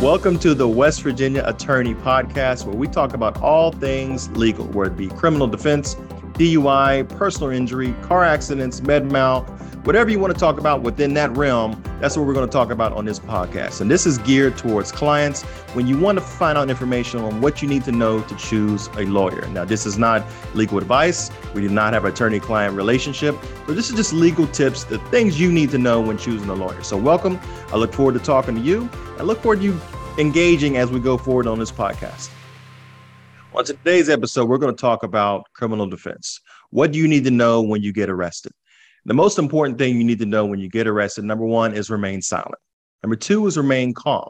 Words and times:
Welcome 0.00 0.38
to 0.38 0.54
the 0.54 0.66
West 0.66 1.02
Virginia 1.02 1.42
Attorney 1.44 1.94
Podcast, 1.94 2.64
where 2.64 2.74
we 2.74 2.88
talk 2.88 3.12
about 3.12 3.36
all 3.42 3.70
things 3.70 4.30
legal, 4.30 4.64
whether 4.68 4.90
it 4.90 4.96
be 4.96 5.08
criminal 5.08 5.46
defense, 5.46 5.94
DUI, 6.38 7.06
personal 7.18 7.50
injury, 7.50 7.92
car 8.00 8.24
accidents, 8.24 8.80
med 8.80 9.12
mal, 9.12 9.42
whatever 9.84 10.10
you 10.10 10.18
want 10.18 10.32
to 10.32 10.38
talk 10.38 10.58
about 10.58 10.82
within 10.82 11.14
that 11.14 11.34
realm, 11.36 11.82
that's 12.00 12.16
what 12.16 12.26
we're 12.26 12.34
going 12.34 12.46
to 12.46 12.52
talk 12.52 12.70
about 12.70 12.92
on 12.92 13.04
this 13.04 13.18
podcast. 13.18 13.80
And 13.80 13.90
this 13.90 14.04
is 14.04 14.18
geared 14.18 14.58
towards 14.58 14.92
clients 14.92 15.42
when 15.74 15.86
you 15.86 15.98
want 15.98 16.18
to 16.18 16.24
find 16.24 16.58
out 16.58 16.68
information 16.68 17.20
on 17.20 17.40
what 17.40 17.62
you 17.62 17.68
need 17.68 17.84
to 17.84 17.92
know 17.92 18.20
to 18.22 18.36
choose 18.36 18.88
a 18.96 19.06
lawyer. 19.06 19.46
Now, 19.48 19.64
this 19.64 19.86
is 19.86 19.96
not 19.96 20.22
legal 20.54 20.78
advice. 20.78 21.30
We 21.54 21.62
do 21.62 21.68
not 21.68 21.94
have 21.94 22.04
attorney 22.04 22.40
client 22.40 22.74
relationship. 22.76 23.36
So, 23.66 23.72
this 23.72 23.88
is 23.88 23.96
just 23.96 24.12
legal 24.12 24.46
tips, 24.48 24.84
the 24.84 24.98
things 25.10 25.40
you 25.40 25.50
need 25.50 25.70
to 25.70 25.78
know 25.78 26.00
when 26.00 26.18
choosing 26.18 26.48
a 26.50 26.54
lawyer. 26.54 26.82
So, 26.82 26.96
welcome. 26.96 27.40
I 27.72 27.76
look 27.76 27.92
forward 27.92 28.14
to 28.14 28.20
talking 28.20 28.54
to 28.56 28.60
you. 28.60 28.88
I 29.18 29.22
look 29.22 29.40
forward 29.40 29.60
to 29.60 29.64
you 29.64 29.80
engaging 30.18 30.76
as 30.76 30.90
we 30.90 31.00
go 31.00 31.16
forward 31.16 31.46
on 31.46 31.58
this 31.58 31.72
podcast. 31.72 32.30
On 33.54 33.64
today's 33.64 34.08
episode, 34.08 34.48
we're 34.48 34.58
going 34.58 34.74
to 34.74 34.80
talk 34.80 35.02
about 35.02 35.44
criminal 35.54 35.88
defense. 35.88 36.40
What 36.70 36.92
do 36.92 36.98
you 36.98 37.08
need 37.08 37.24
to 37.24 37.30
know 37.30 37.62
when 37.62 37.82
you 37.82 37.92
get 37.92 38.08
arrested? 38.08 38.52
The 39.06 39.14
most 39.14 39.38
important 39.38 39.78
thing 39.78 39.96
you 39.96 40.04
need 40.04 40.18
to 40.18 40.26
know 40.26 40.44
when 40.44 40.58
you 40.58 40.68
get 40.68 40.86
arrested, 40.86 41.24
number 41.24 41.44
one, 41.46 41.74
is 41.74 41.90
remain 41.90 42.22
silent. 42.22 42.56
Number 43.02 43.16
two 43.16 43.46
is 43.46 43.56
remain 43.56 43.94
calm. 43.94 44.28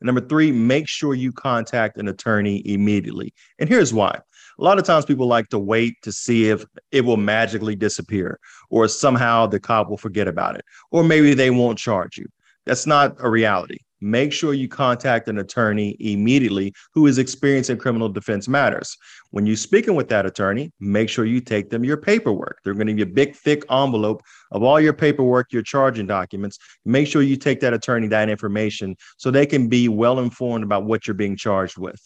And 0.00 0.06
number 0.06 0.20
three, 0.20 0.52
make 0.52 0.88
sure 0.88 1.14
you 1.14 1.32
contact 1.32 1.98
an 1.98 2.08
attorney 2.08 2.62
immediately. 2.64 3.32
And 3.58 3.68
here's 3.68 3.92
why. 3.92 4.18
A 4.58 4.62
lot 4.62 4.78
of 4.78 4.84
times 4.84 5.04
people 5.04 5.26
like 5.26 5.48
to 5.48 5.58
wait 5.58 5.96
to 6.02 6.12
see 6.12 6.48
if 6.48 6.64
it 6.92 7.04
will 7.04 7.16
magically 7.16 7.74
disappear 7.74 8.38
or 8.70 8.86
somehow 8.86 9.46
the 9.46 9.58
cop 9.58 9.88
will 9.88 9.96
forget 9.96 10.28
about 10.28 10.56
it, 10.56 10.64
or 10.92 11.02
maybe 11.02 11.34
they 11.34 11.50
won't 11.50 11.78
charge 11.78 12.16
you. 12.16 12.26
That's 12.66 12.86
not 12.86 13.16
a 13.18 13.28
reality 13.28 13.78
make 14.04 14.34
sure 14.34 14.52
you 14.52 14.68
contact 14.68 15.28
an 15.28 15.38
attorney 15.38 15.96
immediately 15.98 16.74
who 16.92 17.06
is 17.06 17.16
experienced 17.16 17.70
in 17.70 17.78
criminal 17.78 18.08
defense 18.08 18.46
matters. 18.46 18.96
When 19.30 19.46
you're 19.46 19.56
speaking 19.56 19.94
with 19.94 20.08
that 20.10 20.26
attorney, 20.26 20.70
make 20.78 21.08
sure 21.08 21.24
you 21.24 21.40
take 21.40 21.70
them 21.70 21.84
your 21.84 21.96
paperwork. 21.96 22.58
They're 22.62 22.74
going 22.74 22.86
to 22.86 22.92
give 22.92 23.08
you 23.08 23.12
a 23.12 23.14
big, 23.14 23.34
thick 23.34 23.64
envelope 23.70 24.22
of 24.52 24.62
all 24.62 24.78
your 24.78 24.92
paperwork, 24.92 25.52
your 25.52 25.62
charging 25.62 26.06
documents. 26.06 26.58
Make 26.84 27.06
sure 27.06 27.22
you 27.22 27.36
take 27.36 27.60
that 27.60 27.72
attorney 27.72 28.06
that 28.08 28.28
information 28.28 28.94
so 29.16 29.30
they 29.30 29.46
can 29.46 29.68
be 29.68 29.88
well 29.88 30.18
informed 30.18 30.64
about 30.64 30.84
what 30.84 31.06
you're 31.06 31.14
being 31.14 31.36
charged 31.36 31.78
with. 31.78 32.00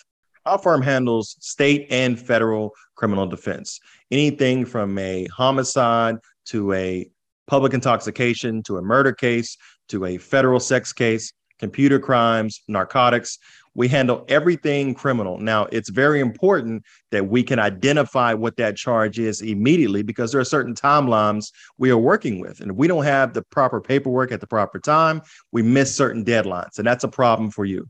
Our 0.47 0.59
firm 0.59 0.83
handles 0.83 1.37
state 1.41 1.89
and 1.91 2.19
federal 2.19 2.75
criminal 2.95 3.27
defense, 3.27 3.81
anything 4.13 4.65
from 4.65 4.97
a 4.99 5.27
homicide 5.27 6.19
to 6.47 6.73
a 6.73 7.11
public 7.49 7.75
intoxication 7.75 8.63
to 8.63 8.77
a 8.77 8.83
murder 8.83 9.13
case 9.13 9.57
to 9.89 10.05
a 10.05 10.19
federal 10.19 10.61
sex 10.61 10.93
case 10.93 11.33
computer 11.59 11.99
crimes, 11.99 12.63
narcotics. 12.69 13.39
We 13.75 13.87
handle 13.87 14.25
everything 14.29 14.95
criminal. 14.95 15.39
Now, 15.39 15.67
it's 15.67 15.89
very 15.89 16.19
important 16.21 16.83
that 17.13 17.29
we 17.29 17.43
can 17.43 17.59
identify 17.59 18.35
what 18.35 18.57
that 18.57 18.77
charge 18.77 19.19
is 19.19 19.41
immediately 19.41 20.03
because 20.03 20.33
there 20.33 20.41
are 20.41 20.45
certain 20.45 20.75
timelines 20.75 21.53
we 21.77 21.91
are 21.91 21.99
working 21.99 22.41
with. 22.41 22.61
And 22.61 22.73
if 22.73 22.77
we 22.77 22.89
don't 22.89 23.05
have 23.05 23.35
the 23.35 23.43
proper 23.43 23.81
paperwork 23.81 24.33
at 24.33 24.41
the 24.41 24.47
proper 24.49 24.81
time, 24.81 25.23
we 25.53 25.63
miss 25.63 25.95
certain 25.95 26.25
deadlines. 26.25 26.79
And 26.79 26.87
that's 26.87 27.05
a 27.05 27.09
problem 27.09 27.51
for 27.51 27.65
you. 27.65 27.87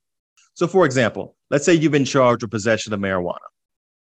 So, 0.54 0.66
for 0.66 0.84
example, 0.84 1.36
let's 1.50 1.64
say 1.64 1.72
you've 1.72 1.92
been 1.92 2.04
charged 2.04 2.42
with 2.42 2.50
possession 2.50 2.92
of 2.92 3.00
marijuana. 3.00 3.38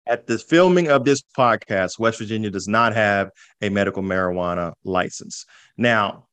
At 0.07 0.25
the 0.25 0.37
filming 0.37 0.89
of 0.89 1.03
this 1.03 1.21
podcast, 1.37 1.99
West 1.99 2.19
Virginia 2.19 2.49
does 2.49 2.67
not 2.67 2.95
have 2.95 3.29
a 3.61 3.69
medical 3.69 4.01
marijuana 4.01 4.73
license. 4.83 5.45
Now, 5.77 6.26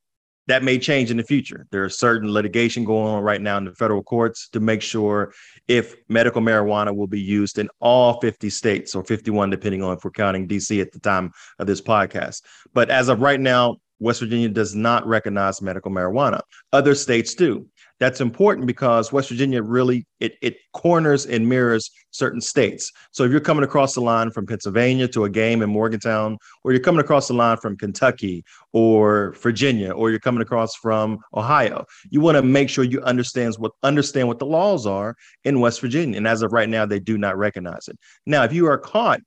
that 0.47 0.63
may 0.63 0.77
change 0.77 1.11
in 1.11 1.17
the 1.17 1.23
future. 1.23 1.65
There 1.71 1.85
is 1.85 1.97
certain 1.97 2.31
litigation 2.31 2.85
going 2.85 3.07
on 3.07 3.23
right 3.23 3.41
now 3.41 3.57
in 3.57 3.65
the 3.65 3.73
federal 3.73 4.03
courts 4.03 4.49
to 4.49 4.59
make 4.59 4.81
sure 4.81 5.33
if 5.67 5.95
medical 6.07 6.41
marijuana 6.41 6.95
will 6.95 7.07
be 7.07 7.19
used 7.19 7.57
in 7.57 7.69
all 7.79 8.19
50 8.21 8.49
states 8.49 8.95
or 8.95 9.03
51, 9.03 9.49
depending 9.49 9.81
on 9.81 9.97
if 9.97 10.03
we're 10.03 10.11
counting 10.11 10.47
DC 10.47 10.81
at 10.81 10.91
the 10.91 10.99
time 10.99 11.31
of 11.59 11.67
this 11.67 11.81
podcast. 11.81 12.41
But 12.73 12.89
as 12.89 13.09
of 13.09 13.21
right 13.21 13.39
now, 13.39 13.77
West 13.99 14.19
Virginia 14.19 14.49
does 14.49 14.75
not 14.75 15.07
recognize 15.07 15.61
medical 15.61 15.91
marijuana. 15.91 16.41
Other 16.73 16.95
states 16.95 17.33
do. 17.33 17.67
That's 17.99 18.19
important 18.19 18.67
because 18.67 19.13
West 19.13 19.29
Virginia 19.29 19.61
really 19.61 20.05
it, 20.19 20.33
it 20.41 20.57
corners 20.73 21.25
and 21.25 21.47
mirrors 21.47 21.89
certain 22.11 22.41
states. 22.41 22.91
So 23.11 23.23
if 23.23 23.31
you're 23.31 23.39
coming 23.39 23.63
across 23.63 23.93
the 23.93 24.01
line 24.01 24.31
from 24.31 24.45
Pennsylvania 24.45 25.07
to 25.09 25.23
a 25.23 25.29
game 25.29 25.61
in 25.61 25.69
Morgantown, 25.69 26.37
or 26.63 26.71
you're 26.71 26.81
coming 26.81 26.99
across 26.99 27.29
the 27.29 27.33
line 27.33 27.57
from 27.57 27.77
Kentucky 27.77 28.43
or 28.73 29.33
Virginia, 29.41 29.91
or 29.91 30.09
you're 30.09 30.19
coming 30.19 30.41
across 30.41 30.75
from 30.75 31.19
Ohio, 31.33 31.85
you 32.09 32.19
want 32.19 32.35
to 32.35 32.41
make 32.41 32.69
sure 32.69 32.83
you 32.83 33.01
understand 33.01 33.55
what 33.57 33.71
understand 33.83 34.27
what 34.27 34.39
the 34.39 34.45
laws 34.45 34.85
are 34.85 35.15
in 35.45 35.61
West 35.61 35.79
Virginia. 35.79 36.17
And 36.17 36.27
as 36.27 36.41
of 36.41 36.51
right 36.51 36.69
now, 36.69 36.85
they 36.85 36.99
do 36.99 37.17
not 37.17 37.37
recognize 37.37 37.87
it. 37.87 37.97
Now, 38.25 38.43
if 38.43 38.51
you 38.51 38.67
are 38.67 38.77
caught 38.77 39.21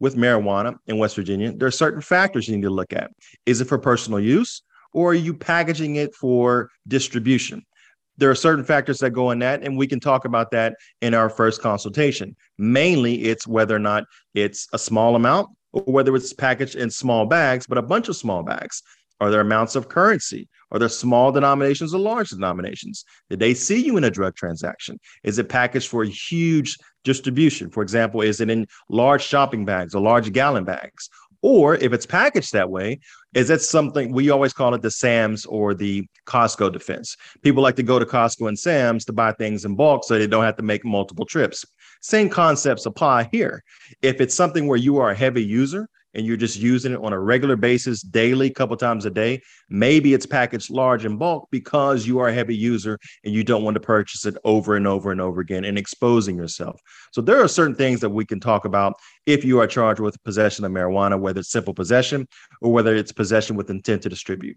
with 0.00 0.16
marijuana 0.16 0.76
in 0.86 0.98
West 0.98 1.16
Virginia, 1.16 1.52
there 1.52 1.68
are 1.68 1.72
certain 1.72 2.00
factors 2.00 2.48
you 2.48 2.56
need 2.56 2.62
to 2.62 2.70
look 2.70 2.92
at. 2.92 3.10
Is 3.44 3.60
it 3.60 3.68
for 3.68 3.78
personal 3.78 4.20
use? 4.20 4.62
Or 4.92 5.10
are 5.10 5.14
you 5.14 5.34
packaging 5.34 5.96
it 5.96 6.14
for 6.14 6.70
distribution? 6.86 7.64
There 8.16 8.30
are 8.30 8.34
certain 8.34 8.64
factors 8.64 8.98
that 8.98 9.10
go 9.10 9.30
in 9.30 9.38
that, 9.40 9.62
and 9.62 9.76
we 9.76 9.86
can 9.86 10.00
talk 10.00 10.24
about 10.24 10.50
that 10.52 10.76
in 11.00 11.14
our 11.14 11.28
first 11.28 11.60
consultation. 11.60 12.36
Mainly, 12.58 13.24
it's 13.24 13.46
whether 13.46 13.74
or 13.74 13.80
not 13.80 14.04
it's 14.34 14.68
a 14.72 14.78
small 14.78 15.16
amount 15.16 15.48
or 15.72 15.82
whether 15.82 16.14
it's 16.14 16.32
packaged 16.32 16.76
in 16.76 16.90
small 16.90 17.26
bags, 17.26 17.66
but 17.66 17.78
a 17.78 17.82
bunch 17.82 18.08
of 18.08 18.16
small 18.16 18.42
bags. 18.42 18.82
Are 19.20 19.30
there 19.30 19.40
amounts 19.40 19.76
of 19.76 19.88
currency? 19.88 20.48
Are 20.70 20.78
there 20.78 20.88
small 20.88 21.30
denominations 21.30 21.94
or 21.94 22.00
large 22.00 22.30
denominations? 22.30 23.04
Did 23.30 23.38
they 23.38 23.54
see 23.54 23.84
you 23.84 23.96
in 23.96 24.04
a 24.04 24.10
drug 24.10 24.34
transaction? 24.34 24.98
Is 25.22 25.38
it 25.38 25.48
packaged 25.48 25.88
for 25.88 26.02
a 26.02 26.08
huge 26.08 26.76
distribution? 27.04 27.70
For 27.70 27.82
example, 27.82 28.22
is 28.22 28.40
it 28.40 28.50
in 28.50 28.66
large 28.88 29.22
shopping 29.22 29.64
bags 29.64 29.94
or 29.94 30.02
large 30.02 30.32
gallon 30.32 30.64
bags? 30.64 31.08
Or 31.46 31.74
if 31.74 31.92
it's 31.92 32.06
packaged 32.06 32.54
that 32.54 32.70
way, 32.70 33.00
is 33.34 33.48
that 33.48 33.60
something 33.60 34.14
we 34.14 34.30
always 34.30 34.54
call 34.54 34.72
it 34.72 34.80
the 34.80 34.90
Sam's 34.90 35.44
or 35.44 35.74
the 35.74 36.06
Costco 36.26 36.72
defense? 36.72 37.18
People 37.42 37.62
like 37.62 37.76
to 37.76 37.82
go 37.82 37.98
to 37.98 38.06
Costco 38.06 38.48
and 38.48 38.58
Sam's 38.58 39.04
to 39.04 39.12
buy 39.12 39.30
things 39.32 39.66
in 39.66 39.76
bulk 39.76 40.04
so 40.04 40.18
they 40.18 40.26
don't 40.26 40.44
have 40.44 40.56
to 40.56 40.62
make 40.62 40.86
multiple 40.86 41.26
trips. 41.26 41.62
Same 42.00 42.30
concepts 42.30 42.86
apply 42.86 43.28
here. 43.30 43.62
If 44.00 44.22
it's 44.22 44.34
something 44.34 44.66
where 44.66 44.78
you 44.78 44.96
are 44.96 45.10
a 45.10 45.14
heavy 45.14 45.44
user 45.44 45.86
and 46.14 46.26
you're 46.26 46.36
just 46.36 46.58
using 46.58 46.92
it 46.92 47.00
on 47.02 47.12
a 47.12 47.18
regular 47.18 47.56
basis, 47.56 48.02
daily, 48.02 48.50
couple 48.50 48.76
times 48.76 49.04
a 49.04 49.10
day, 49.10 49.42
maybe 49.68 50.14
it's 50.14 50.26
packaged 50.26 50.70
large 50.70 51.04
in 51.04 51.16
bulk 51.16 51.48
because 51.50 52.06
you 52.06 52.18
are 52.18 52.28
a 52.28 52.34
heavy 52.34 52.56
user 52.56 52.98
and 53.24 53.34
you 53.34 53.44
don't 53.44 53.64
want 53.64 53.74
to 53.74 53.80
purchase 53.80 54.24
it 54.24 54.36
over 54.44 54.76
and 54.76 54.86
over 54.86 55.10
and 55.10 55.20
over 55.20 55.40
again 55.40 55.64
and 55.64 55.76
exposing 55.76 56.36
yourself. 56.36 56.80
So 57.12 57.20
there 57.20 57.42
are 57.42 57.48
certain 57.48 57.74
things 57.74 58.00
that 58.00 58.10
we 58.10 58.24
can 58.24 58.40
talk 58.40 58.64
about 58.64 58.94
if 59.26 59.44
you 59.44 59.60
are 59.60 59.66
charged 59.66 60.00
with 60.00 60.22
possession 60.24 60.64
of 60.64 60.72
marijuana, 60.72 61.18
whether 61.18 61.40
it's 61.40 61.50
simple 61.50 61.74
possession 61.74 62.28
or 62.60 62.72
whether 62.72 62.94
it's 62.94 63.12
possession 63.12 63.56
with 63.56 63.70
intent 63.70 64.02
to 64.02 64.08
distribute. 64.08 64.56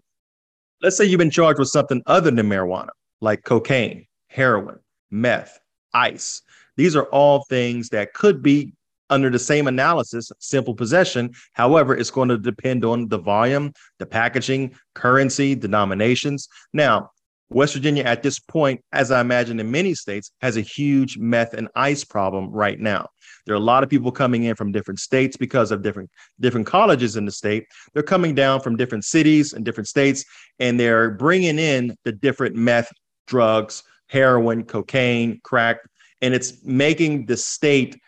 Let's 0.80 0.96
say 0.96 1.04
you've 1.04 1.18
been 1.18 1.30
charged 1.30 1.58
with 1.58 1.68
something 1.68 2.02
other 2.06 2.30
than 2.30 2.48
marijuana, 2.48 2.90
like 3.20 3.42
cocaine, 3.42 4.06
heroin, 4.28 4.78
meth, 5.10 5.58
ice. 5.92 6.42
These 6.76 6.94
are 6.94 7.06
all 7.06 7.44
things 7.48 7.88
that 7.88 8.14
could 8.14 8.42
be 8.42 8.74
under 9.10 9.30
the 9.30 9.38
same 9.38 9.66
analysis, 9.66 10.30
simple 10.38 10.74
possession. 10.74 11.32
However, 11.52 11.96
it's 11.96 12.10
going 12.10 12.28
to 12.28 12.38
depend 12.38 12.84
on 12.84 13.08
the 13.08 13.18
volume, 13.18 13.72
the 13.98 14.06
packaging, 14.06 14.74
currency, 14.94 15.54
denominations. 15.54 16.48
Now, 16.72 17.10
West 17.50 17.74
Virginia 17.74 18.04
at 18.04 18.22
this 18.22 18.38
point, 18.38 18.82
as 18.92 19.10
I 19.10 19.20
imagine 19.20 19.58
in 19.58 19.70
many 19.70 19.94
states, 19.94 20.32
has 20.42 20.58
a 20.58 20.60
huge 20.60 21.16
meth 21.16 21.54
and 21.54 21.68
ice 21.74 22.04
problem 22.04 22.50
right 22.50 22.78
now. 22.78 23.08
There 23.46 23.54
are 23.54 23.58
a 23.58 23.60
lot 23.60 23.82
of 23.82 23.88
people 23.88 24.12
coming 24.12 24.44
in 24.44 24.54
from 24.54 24.70
different 24.70 25.00
states 25.00 25.36
because 25.36 25.70
of 25.70 25.82
different 25.82 26.10
different 26.40 26.66
colleges 26.66 27.16
in 27.16 27.24
the 27.24 27.32
state. 27.32 27.64
They're 27.94 28.02
coming 28.02 28.34
down 28.34 28.60
from 28.60 28.76
different 28.76 29.06
cities 29.06 29.54
and 29.54 29.64
different 29.64 29.88
states, 29.88 30.24
and 30.58 30.78
they're 30.78 31.12
bringing 31.12 31.58
in 31.58 31.96
the 32.04 32.12
different 32.12 32.54
meth 32.54 32.92
drugs, 33.26 33.82
heroin, 34.08 34.64
cocaine, 34.64 35.40
crack, 35.42 35.78
and 36.20 36.34
it's 36.34 36.62
making 36.64 37.24
the 37.26 37.36
state 37.36 37.98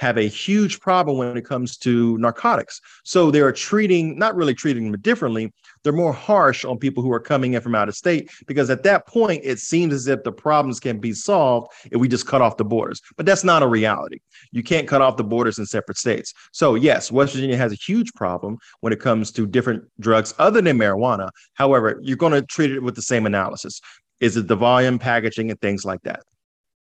have 0.00 0.16
a 0.16 0.26
huge 0.28 0.80
problem 0.80 1.18
when 1.18 1.36
it 1.36 1.44
comes 1.44 1.76
to 1.76 2.16
narcotics. 2.16 2.80
So 3.04 3.30
they 3.30 3.42
are 3.42 3.52
treating, 3.52 4.18
not 4.18 4.34
really 4.34 4.54
treating 4.54 4.90
them 4.90 4.98
differently. 5.02 5.52
They're 5.82 5.92
more 5.92 6.14
harsh 6.14 6.64
on 6.64 6.78
people 6.78 7.02
who 7.02 7.12
are 7.12 7.20
coming 7.20 7.52
in 7.52 7.60
from 7.60 7.74
out 7.74 7.86
of 7.86 7.94
state 7.94 8.30
because 8.46 8.70
at 8.70 8.82
that 8.84 9.06
point, 9.06 9.42
it 9.44 9.58
seems 9.58 9.92
as 9.92 10.06
if 10.06 10.22
the 10.24 10.32
problems 10.32 10.80
can 10.80 10.98
be 11.00 11.12
solved 11.12 11.70
if 11.92 12.00
we 12.00 12.08
just 12.08 12.26
cut 12.26 12.40
off 12.40 12.56
the 12.56 12.64
borders. 12.64 13.02
But 13.18 13.26
that's 13.26 13.44
not 13.44 13.62
a 13.62 13.66
reality. 13.66 14.20
You 14.52 14.62
can't 14.62 14.88
cut 14.88 15.02
off 15.02 15.18
the 15.18 15.24
borders 15.24 15.58
in 15.58 15.66
separate 15.66 15.98
states. 15.98 16.32
So, 16.50 16.76
yes, 16.76 17.12
West 17.12 17.34
Virginia 17.34 17.58
has 17.58 17.72
a 17.72 17.76
huge 17.76 18.14
problem 18.14 18.56
when 18.80 18.94
it 18.94 19.00
comes 19.00 19.30
to 19.32 19.46
different 19.46 19.84
drugs 20.00 20.32
other 20.38 20.62
than 20.62 20.78
marijuana. 20.78 21.28
However, 21.52 22.00
you're 22.02 22.16
going 22.16 22.32
to 22.32 22.42
treat 22.42 22.70
it 22.70 22.82
with 22.82 22.94
the 22.94 23.02
same 23.02 23.26
analysis. 23.26 23.82
Is 24.20 24.38
it 24.38 24.48
the 24.48 24.56
volume, 24.56 24.98
packaging, 24.98 25.50
and 25.50 25.60
things 25.60 25.84
like 25.84 26.00
that? 26.04 26.20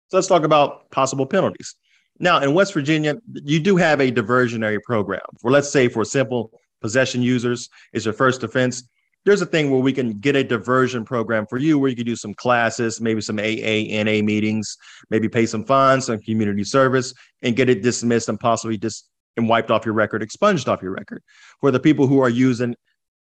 So 0.07 0.15
let's 0.15 0.27
talk 0.27 0.43
about 0.43 0.89
possible 0.89 1.25
penalties. 1.25 1.75
Now, 2.19 2.41
in 2.41 2.53
West 2.53 2.73
Virginia, 2.73 3.15
you 3.31 3.59
do 3.59 3.77
have 3.77 4.01
a 4.01 4.11
diversionary 4.11 4.81
program. 4.83 5.21
For 5.41 5.51
let's 5.51 5.69
say 5.69 5.87
for 5.87 6.03
simple 6.03 6.51
possession 6.81 7.21
users 7.21 7.69
is 7.93 8.05
your 8.05 8.13
first 8.13 8.43
offense. 8.43 8.83
there's 9.25 9.41
a 9.41 9.45
thing 9.45 9.69
where 9.69 9.81
we 9.81 9.91
can 9.91 10.17
get 10.19 10.35
a 10.35 10.43
diversion 10.43 11.03
program 11.03 11.45
for 11.45 11.57
you 11.57 11.77
where 11.77 11.89
you 11.89 11.95
can 11.95 12.05
do 12.05 12.15
some 12.15 12.33
classes, 12.33 13.01
maybe 13.01 13.21
some 13.21 13.37
AA, 13.37 14.03
NA 14.03 14.21
meetings, 14.23 14.77
maybe 15.09 15.27
pay 15.27 15.45
some 15.45 15.65
fines, 15.65 16.05
some 16.05 16.19
community 16.19 16.63
service, 16.63 17.13
and 17.41 17.55
get 17.55 17.69
it 17.69 17.83
dismissed 17.83 18.29
and 18.29 18.39
possibly 18.39 18.77
just 18.77 19.09
and 19.37 19.47
wiped 19.47 19.71
off 19.71 19.85
your 19.85 19.93
record, 19.93 20.23
expunged 20.23 20.67
off 20.67 20.81
your 20.81 20.91
record. 20.91 21.21
For 21.61 21.71
the 21.71 21.79
people 21.79 22.07
who 22.07 22.19
are 22.19 22.29
using 22.29 22.75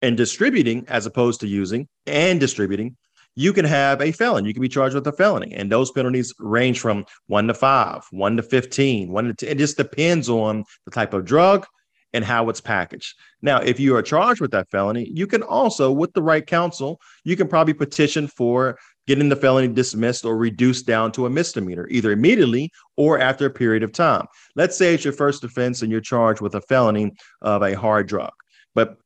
and 0.03 0.17
distributing 0.17 0.85
as 0.89 1.07
opposed 1.07 1.41
to 1.41 1.47
using 1.47 1.89
and 2.07 2.39
distributing, 2.39 2.97
you 3.39 3.53
can 3.53 3.65
have 3.65 4.01
a 4.01 4.11
felon. 4.11 4.45
You 4.45 4.53
can 4.53 4.63
be 4.63 4.69
charged 4.69 4.97
with 4.97 5.07
a 5.07 5.13
felony. 5.13 5.55
And 5.55 5.71
those 5.71 5.93
penalties 5.93 6.35
range 6.41 6.81
from 6.81 7.07
one 7.29 7.47
to 7.47 7.55
five, 7.55 8.05
one 8.11 8.37
to 8.37 8.43
15, 8.43 9.13
one 9.13 9.27
to 9.27 9.35
10. 9.35 9.49
It 9.49 9.59
just 9.59 9.77
depends 9.77 10.29
on 10.29 10.65
the 10.85 10.91
type 10.91 11.15
of 11.15 11.25
drug 11.25 11.65
and 12.13 12.25
how 12.25 12.49
it's 12.49 12.61
packaged. 12.61 13.15
Now, 13.41 13.59
if 13.61 13.79
you 13.79 13.95
are 13.95 14.03
charged 14.03 14.41
with 14.41 14.51
that 14.51 14.69
felony, 14.71 15.09
you 15.15 15.29
can 15.29 15.45
also, 15.45 15.93
with 15.93 16.13
the 16.15 16.23
right 16.23 16.45
counsel, 16.45 17.01
you 17.23 17.37
can 17.37 17.47
probably 17.47 17.75
petition 17.75 18.27
for 18.27 18.77
getting 19.07 19.29
the 19.29 19.37
felony 19.37 19.69
dismissed 19.69 20.25
or 20.25 20.37
reduced 20.37 20.85
down 20.85 21.13
to 21.13 21.27
a 21.27 21.31
misdemeanor, 21.31 21.87
either 21.91 22.11
immediately 22.11 22.73
or 22.97 23.21
after 23.21 23.47
a 23.47 23.51
period 23.51 23.85
of 23.85 23.93
time. 23.93 24.27
Let's 24.57 24.77
say 24.77 24.95
it's 24.95 25.05
your 25.05 25.13
first 25.13 25.45
offense 25.45 25.83
and 25.83 25.93
you're 25.93 26.01
charged 26.01 26.41
with 26.41 26.57
a 26.57 26.61
felony 26.63 27.13
of 27.43 27.63
a 27.63 27.77
hard 27.77 28.09
drug. 28.09 28.33
But 28.75 28.97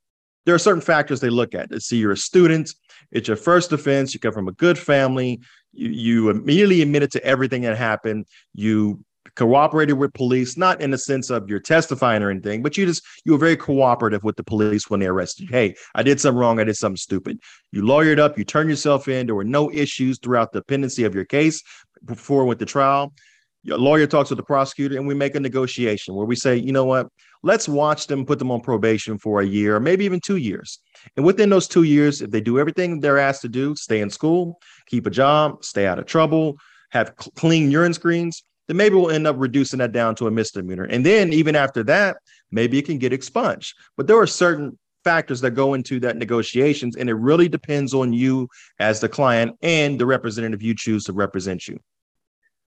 there 0.46 0.54
are 0.54 0.58
certain 0.58 0.80
factors 0.80 1.20
they 1.20 1.28
look 1.28 1.54
at. 1.54 1.70
They 1.70 1.78
see 1.80 1.98
you're 1.98 2.12
a 2.12 2.16
student, 2.16 2.74
it's 3.12 3.28
your 3.28 3.36
first 3.36 3.72
offense, 3.72 4.12
you 4.12 4.20
come 4.20 4.32
from 4.32 4.48
a 4.48 4.52
good 4.52 4.78
family, 4.78 5.40
you, 5.72 5.88
you 5.90 6.30
immediately 6.30 6.82
admitted 6.82 7.12
to 7.12 7.24
everything 7.24 7.62
that 7.62 7.76
happened, 7.76 8.26
you 8.54 9.04
cooperated 9.34 9.96
with 9.96 10.12
police, 10.12 10.56
not 10.56 10.80
in 10.80 10.90
the 10.90 10.98
sense 10.98 11.30
of 11.30 11.48
you're 11.48 11.60
testifying 11.60 12.22
or 12.22 12.30
anything, 12.30 12.62
but 12.62 12.76
you 12.76 12.84
just 12.84 13.02
you 13.24 13.32
were 13.32 13.38
very 13.38 13.56
cooperative 13.56 14.22
with 14.24 14.36
the 14.36 14.44
police 14.44 14.90
when 14.90 15.00
they 15.00 15.06
arrested 15.06 15.44
you. 15.44 15.48
Hey, 15.50 15.74
I 15.94 16.02
did 16.02 16.20
something 16.20 16.38
wrong. 16.38 16.60
I 16.60 16.64
did 16.64 16.76
something 16.76 16.96
stupid. 16.96 17.38
You 17.70 17.82
lawyered 17.82 18.18
up. 18.18 18.36
You 18.36 18.44
turned 18.44 18.68
yourself 18.68 19.08
in. 19.08 19.26
There 19.26 19.34
were 19.34 19.44
no 19.44 19.70
issues 19.72 20.18
throughout 20.18 20.52
the 20.52 20.62
pendency 20.62 21.04
of 21.04 21.14
your 21.14 21.24
case 21.24 21.62
before 22.04 22.44
with 22.44 22.58
the 22.58 22.66
trial. 22.66 23.14
Your 23.64 23.78
lawyer 23.78 24.08
talks 24.08 24.30
with 24.30 24.38
the 24.38 24.44
prosecutor, 24.44 24.96
and 24.96 25.06
we 25.06 25.14
make 25.14 25.36
a 25.36 25.40
negotiation 25.40 26.14
where 26.14 26.26
we 26.26 26.34
say, 26.34 26.56
you 26.56 26.72
know 26.72 26.84
what? 26.84 27.06
Let's 27.42 27.68
watch 27.68 28.06
them 28.06 28.24
put 28.24 28.38
them 28.38 28.50
on 28.50 28.60
probation 28.60 29.18
for 29.18 29.40
a 29.40 29.46
year, 29.46 29.76
or 29.76 29.80
maybe 29.80 30.04
even 30.04 30.20
two 30.20 30.36
years. 30.36 30.78
And 31.16 31.26
within 31.26 31.50
those 31.50 31.66
two 31.66 31.82
years, 31.82 32.22
if 32.22 32.30
they 32.30 32.40
do 32.40 32.58
everything 32.58 33.00
they're 33.00 33.18
asked 33.18 33.42
to 33.42 33.48
do, 33.48 33.74
stay 33.74 34.00
in 34.00 34.10
school, 34.10 34.60
keep 34.86 35.06
a 35.06 35.10
job, 35.10 35.64
stay 35.64 35.86
out 35.86 35.98
of 35.98 36.06
trouble, 36.06 36.56
have 36.90 37.16
clean 37.16 37.70
urine 37.70 37.94
screens, 37.94 38.44
then 38.68 38.76
maybe 38.76 38.94
we'll 38.94 39.10
end 39.10 39.26
up 39.26 39.36
reducing 39.38 39.78
that 39.80 39.92
down 39.92 40.14
to 40.16 40.26
a 40.26 40.30
misdemeanor. 40.30 40.84
And 40.84 41.04
then 41.04 41.32
even 41.32 41.56
after 41.56 41.82
that, 41.84 42.16
maybe 42.50 42.78
it 42.78 42.86
can 42.86 42.98
get 42.98 43.12
expunged. 43.12 43.74
But 43.96 44.06
there 44.06 44.18
are 44.18 44.26
certain 44.26 44.78
factors 45.02 45.40
that 45.40 45.52
go 45.52 45.74
into 45.74 45.98
that 46.00 46.16
negotiations, 46.16 46.96
and 46.96 47.10
it 47.10 47.14
really 47.14 47.48
depends 47.48 47.92
on 47.92 48.12
you 48.12 48.48
as 48.78 49.00
the 49.00 49.08
client 49.08 49.56
and 49.62 49.98
the 49.98 50.06
representative 50.06 50.62
you 50.62 50.74
choose 50.74 51.04
to 51.04 51.12
represent 51.12 51.66
you. 51.66 51.78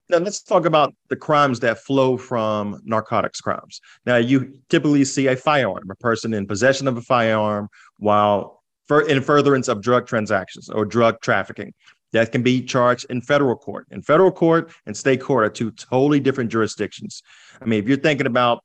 Now 0.10 0.18
let's 0.18 0.42
talk 0.42 0.66
about 0.66 0.94
the 1.10 1.16
crimes 1.16 1.60
that 1.62 1.80
flow 1.80 2.18
from 2.18 2.80
narcotics 2.84 3.42
crimes. 3.42 3.82
Now 4.06 4.18
you 4.18 4.60
typically 4.70 5.04
see 5.04 5.28
a 5.28 5.36
firearm, 5.36 5.90
a 5.90 5.96
person 5.96 6.34
in 6.34 6.46
possession 6.46 6.88
of 6.88 6.98
a 6.98 7.02
firearm 7.02 7.70
while 7.98 8.64
in 9.08 9.22
furtherance 9.22 9.68
of 9.68 9.82
drug 9.82 10.06
transactions 10.06 10.70
or 10.70 10.86
drug 10.86 11.20
trafficking 11.22 11.74
that 12.12 12.32
can 12.32 12.44
be 12.44 12.62
charged 12.62 13.08
in 13.10 13.20
federal 13.20 13.56
court. 13.56 13.88
In 13.90 14.02
federal 14.02 14.32
court 14.32 14.72
and 14.86 14.96
state 14.96 15.22
court 15.22 15.44
are 15.44 15.50
two 15.50 15.72
totally 15.72 16.20
different 16.20 16.52
jurisdictions. 16.52 17.24
I 17.62 17.66
mean, 17.66 17.82
if 17.82 17.90
you're 17.90 17.98
thinking 17.98 18.28
about 18.28 18.64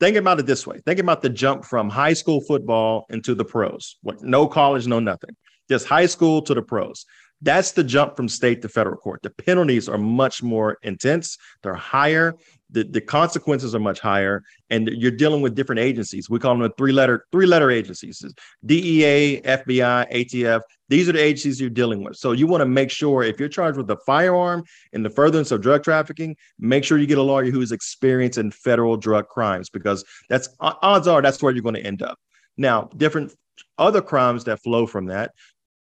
think 0.00 0.16
about 0.16 0.40
it 0.40 0.46
this 0.46 0.66
way, 0.66 0.80
think 0.84 0.98
about 0.98 1.22
the 1.22 1.30
jump 1.30 1.64
from 1.64 1.88
high 1.88 2.12
school 2.14 2.40
football 2.40 3.06
into 3.10 3.34
the 3.34 3.44
pros. 3.44 3.96
What 4.02 4.22
no 4.22 4.48
college, 4.48 4.88
no 4.88 4.98
nothing. 4.98 5.36
Just 5.68 5.86
high 5.86 6.06
school 6.06 6.42
to 6.42 6.52
the 6.52 6.62
pros. 6.62 7.06
That's 7.44 7.72
the 7.72 7.84
jump 7.84 8.16
from 8.16 8.28
state 8.28 8.62
to 8.62 8.70
federal 8.70 8.96
court. 8.96 9.20
The 9.22 9.28
penalties 9.28 9.86
are 9.86 9.98
much 9.98 10.42
more 10.42 10.78
intense, 10.82 11.36
they're 11.62 11.74
higher, 11.74 12.36
the, 12.70 12.84
the 12.84 13.02
consequences 13.02 13.74
are 13.74 13.80
much 13.80 14.00
higher, 14.00 14.42
and 14.70 14.88
you're 14.88 15.10
dealing 15.10 15.42
with 15.42 15.54
different 15.54 15.80
agencies. 15.80 16.30
We 16.30 16.38
call 16.38 16.56
them 16.56 16.72
three 16.78 16.92
letter 16.92 17.26
three 17.30 17.46
letter 17.46 17.70
agencies: 17.70 18.24
DEA, 18.64 19.42
FBI, 19.42 20.10
ATF. 20.10 20.62
These 20.88 21.08
are 21.08 21.12
the 21.12 21.22
agencies 21.22 21.60
you're 21.60 21.70
dealing 21.70 22.02
with. 22.02 22.16
So 22.16 22.32
you 22.32 22.46
want 22.46 22.62
to 22.62 22.66
make 22.66 22.90
sure 22.90 23.22
if 23.22 23.38
you're 23.38 23.48
charged 23.48 23.76
with 23.76 23.90
a 23.90 23.98
firearm 24.06 24.64
in 24.92 25.02
the 25.02 25.10
furtherance 25.10 25.50
of 25.50 25.60
drug 25.60 25.84
trafficking, 25.84 26.36
make 26.58 26.82
sure 26.82 26.98
you 26.98 27.06
get 27.06 27.18
a 27.18 27.22
lawyer 27.22 27.50
who 27.50 27.60
is 27.60 27.72
experienced 27.72 28.38
in 28.38 28.50
federal 28.50 28.96
drug 28.96 29.28
crimes 29.28 29.68
because 29.68 30.02
that's 30.30 30.48
odds 30.60 31.06
are 31.06 31.20
that's 31.20 31.42
where 31.42 31.52
you're 31.52 31.62
going 31.62 31.74
to 31.74 31.86
end 31.86 32.02
up. 32.02 32.18
Now, 32.56 32.88
different 32.96 33.34
other 33.78 34.02
crimes 34.02 34.44
that 34.44 34.62
flow 34.62 34.86
from 34.86 35.06
that 35.06 35.32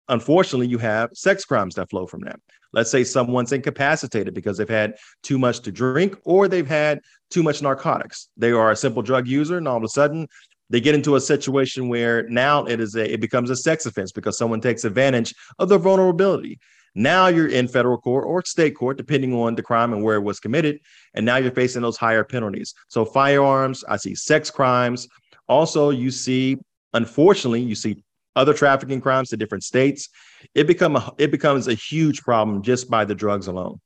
unfortunately, 0.09 0.67
you 0.67 0.77
have 0.77 1.09
sex 1.13 1.45
crimes 1.45 1.75
that 1.75 1.89
flow 1.89 2.07
from 2.07 2.21
that. 2.21 2.39
Let's 2.73 2.89
say 2.89 3.03
someone's 3.03 3.51
incapacitated 3.51 4.33
because 4.33 4.57
they've 4.57 4.67
had 4.67 4.95
too 5.21 5.37
much 5.37 5.59
to 5.61 5.71
drink 5.71 6.15
or 6.23 6.47
they've 6.47 6.67
had 6.67 6.99
too 7.29 7.43
much 7.43 7.61
narcotics. 7.61 8.29
They 8.35 8.51
are 8.51 8.71
a 8.71 8.75
simple 8.75 9.03
drug 9.03 9.27
user, 9.27 9.57
and 9.57 9.67
all 9.67 9.77
of 9.77 9.83
a 9.83 9.87
sudden, 9.87 10.27
they 10.69 10.81
get 10.81 10.95
into 10.95 11.15
a 11.15 11.21
situation 11.21 11.87
where 11.87 12.27
now 12.29 12.65
it 12.65 12.79
is 12.79 12.95
a 12.95 13.13
it 13.13 13.21
becomes 13.21 13.49
a 13.49 13.55
sex 13.55 13.85
offense 13.85 14.11
because 14.11 14.37
someone 14.37 14.61
takes 14.61 14.85
advantage 14.85 15.33
of 15.59 15.69
their 15.69 15.77
vulnerability. 15.77 16.59
Now 16.95 17.27
you're 17.27 17.47
in 17.47 17.67
federal 17.67 17.97
court 17.97 18.25
or 18.25 18.43
state 18.45 18.75
court, 18.75 18.97
depending 18.97 19.33
on 19.33 19.55
the 19.55 19.63
crime 19.63 19.93
and 19.93 20.03
where 20.03 20.15
it 20.15 20.21
was 20.21 20.39
committed, 20.39 20.79
and 21.13 21.25
now 21.25 21.37
you're 21.37 21.51
facing 21.51 21.81
those 21.81 21.97
higher 21.97 22.23
penalties. 22.23 22.73
So 22.87 23.05
firearms, 23.05 23.83
I 23.87 23.97
see 23.97 24.15
sex 24.15 24.49
crimes. 24.51 25.07
Also, 25.47 25.89
you 25.89 26.11
see, 26.11 26.57
unfortunately, 26.93 27.61
you 27.61 27.75
see 27.75 28.03
other 28.35 28.53
trafficking 28.53 29.01
crimes 29.01 29.29
to 29.29 29.37
different 29.37 29.63
states, 29.63 30.09
it 30.55 30.67
become 30.67 30.95
a, 30.95 31.13
it 31.17 31.31
becomes 31.31 31.67
a 31.67 31.73
huge 31.73 32.21
problem 32.21 32.61
just 32.61 32.89
by 32.89 33.05
the 33.05 33.15
drugs 33.15 33.47
alone. 33.47 33.79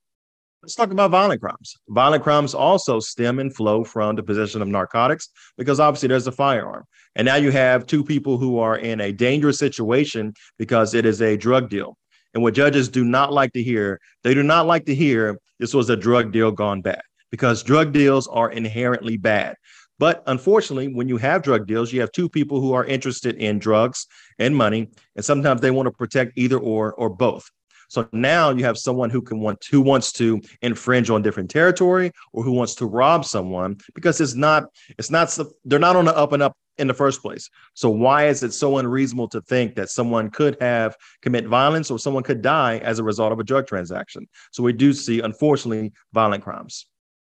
Let's 0.63 0.75
talk 0.75 0.91
about 0.91 1.11
violent 1.11 1.39
crimes. 1.39 1.75
Violent 1.89 2.23
crimes 2.23 2.53
also 2.53 2.99
stem 2.99 3.39
and 3.39 3.55
flow 3.55 3.83
from 3.83 4.15
the 4.15 4.23
possession 4.23 4.61
of 4.61 4.67
narcotics 4.67 5.29
because 5.57 5.79
obviously 5.79 6.09
there's 6.09 6.27
a 6.27 6.31
firearm. 6.31 6.83
And 7.15 7.25
now 7.25 7.35
you 7.35 7.51
have 7.51 7.85
two 7.85 8.03
people 8.03 8.37
who 8.37 8.59
are 8.59 8.77
in 8.77 8.99
a 8.99 9.11
dangerous 9.11 9.59
situation 9.59 10.33
because 10.57 10.93
it 10.93 11.05
is 11.05 11.21
a 11.21 11.37
drug 11.37 11.69
deal. 11.69 11.97
And 12.33 12.43
what 12.43 12.53
judges 12.53 12.89
do 12.89 13.05
not 13.05 13.31
like 13.31 13.53
to 13.53 13.63
hear, 13.63 13.99
they 14.23 14.33
do 14.33 14.43
not 14.43 14.65
like 14.65 14.85
to 14.85 14.95
hear 14.95 15.39
this 15.59 15.73
was 15.73 15.89
a 15.89 15.95
drug 15.95 16.31
deal 16.31 16.51
gone 16.51 16.81
bad 16.81 17.01
because 17.31 17.63
drug 17.63 17.93
deals 17.93 18.27
are 18.27 18.51
inherently 18.51 19.17
bad. 19.17 19.55
But 19.99 20.23
unfortunately, 20.27 20.93
when 20.93 21.09
you 21.09 21.17
have 21.17 21.41
drug 21.41 21.67
deals, 21.67 21.91
you 21.91 22.01
have 22.01 22.11
two 22.11 22.29
people 22.29 22.61
who 22.61 22.73
are 22.73 22.85
interested 22.85 23.35
in 23.35 23.59
drugs 23.59 24.05
and 24.37 24.55
money, 24.55 24.89
and 25.15 25.25
sometimes 25.25 25.61
they 25.61 25.71
want 25.71 25.87
to 25.87 25.91
protect 25.91 26.37
either 26.37 26.57
or 26.57 26.93
or 26.93 27.09
both. 27.09 27.49
So 27.89 28.07
now 28.11 28.49
you 28.49 28.65
have 28.65 28.77
someone 28.77 29.09
who 29.09 29.21
can 29.21 29.39
want 29.39 29.65
who 29.71 29.81
wants 29.81 30.11
to 30.13 30.41
infringe 30.61 31.09
on 31.09 31.21
different 31.21 31.49
territory 31.49 32.11
or 32.33 32.43
who 32.43 32.51
wants 32.51 32.75
to 32.75 32.85
rob 32.85 33.25
someone 33.25 33.77
because 33.95 34.19
it's 34.19 34.35
not 34.35 34.65
it's 34.97 35.09
not 35.09 35.35
they're 35.65 35.79
not 35.79 35.95
on 35.95 36.05
the 36.05 36.15
up 36.15 36.33
and 36.33 36.43
up 36.43 36.57
in 36.77 36.87
the 36.87 36.93
first 36.93 37.21
place. 37.21 37.49
So 37.73 37.89
why 37.89 38.27
is 38.27 38.43
it 38.43 38.53
so 38.53 38.77
unreasonable 38.77 39.29
to 39.29 39.41
think 39.41 39.75
that 39.75 39.89
someone 39.89 40.29
could 40.29 40.57
have 40.61 40.95
commit 41.21 41.47
violence 41.47 41.89
or 41.89 41.97
someone 41.97 42.23
could 42.23 42.41
die 42.41 42.77
as 42.79 42.99
a 42.99 43.03
result 43.03 43.31
of 43.31 43.39
a 43.39 43.43
drug 43.43 43.67
transaction? 43.67 44.27
So 44.51 44.63
we 44.63 44.73
do 44.73 44.93
see 44.93 45.21
unfortunately 45.21 45.93
violent 46.13 46.43
crimes. 46.43 46.85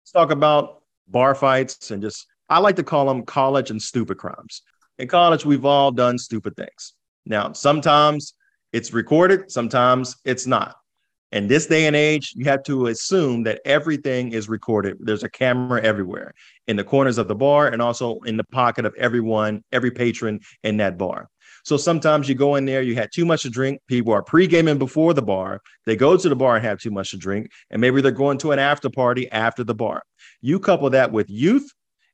Let's 0.04 0.12
talk 0.12 0.32
about 0.32 0.84
bar 1.08 1.34
fights 1.34 1.92
and 1.92 2.02
just 2.02 2.28
I 2.52 2.60
like 2.60 2.76
to 2.76 2.84
call 2.84 3.06
them 3.06 3.24
college 3.24 3.72
and 3.72 3.82
stupid 3.82 4.18
crimes. 4.18 4.62
In 5.00 5.08
college, 5.08 5.46
we've 5.46 5.64
all 5.64 5.90
done 5.90 6.18
stupid 6.18 6.58
things. 6.58 6.94
Now, 7.26 7.54
sometimes 7.54 8.34
it's 8.74 8.92
recorded, 8.92 9.50
sometimes 9.50 10.18
it's 10.26 10.46
not. 10.46 10.76
In 11.32 11.48
this 11.48 11.68
day 11.68 11.88
and 11.88 11.96
age, 11.96 12.34
you 12.36 12.44
have 12.44 12.62
to 12.64 12.88
assume 12.88 13.44
that 13.44 13.62
everything 13.64 14.34
is 14.34 14.50
recorded. 14.50 14.98
There's 15.00 15.24
a 15.24 15.30
camera 15.30 15.82
everywhere 15.82 16.34
in 16.68 16.76
the 16.76 16.84
corners 16.84 17.18
of 17.18 17.30
the 17.30 17.36
bar 17.36 17.70
and 17.70 17.82
also 17.82 18.20
in 18.26 18.36
the 18.36 18.44
pocket 18.44 18.86
of 18.86 18.94
everyone, 18.96 19.64
every 19.72 19.92
patron 19.92 20.42
in 20.62 20.76
that 20.78 20.98
bar. 20.98 21.30
So 21.64 21.78
sometimes 21.78 22.28
you 22.28 22.36
go 22.36 22.56
in 22.56 22.66
there, 22.66 22.82
you 22.82 22.96
had 22.96 23.14
too 23.14 23.24
much 23.24 23.44
to 23.44 23.50
drink. 23.50 23.80
People 23.88 24.12
are 24.12 24.24
pre 24.24 24.46
gaming 24.46 24.78
before 24.78 25.14
the 25.14 25.22
bar. 25.22 25.62
They 25.86 25.96
go 25.96 26.18
to 26.18 26.28
the 26.28 26.36
bar 26.36 26.58
and 26.58 26.66
have 26.66 26.80
too 26.80 26.92
much 26.92 27.12
to 27.12 27.18
drink. 27.18 27.50
And 27.70 27.80
maybe 27.80 28.02
they're 28.02 28.12
going 28.12 28.40
to 28.40 28.52
an 28.52 28.60
after 28.60 28.90
party 28.90 29.32
after 29.32 29.64
the 29.64 29.76
bar. 29.76 30.04
You 30.42 30.60
couple 30.60 30.90
that 30.90 31.14
with 31.14 31.30
youth 31.30 31.72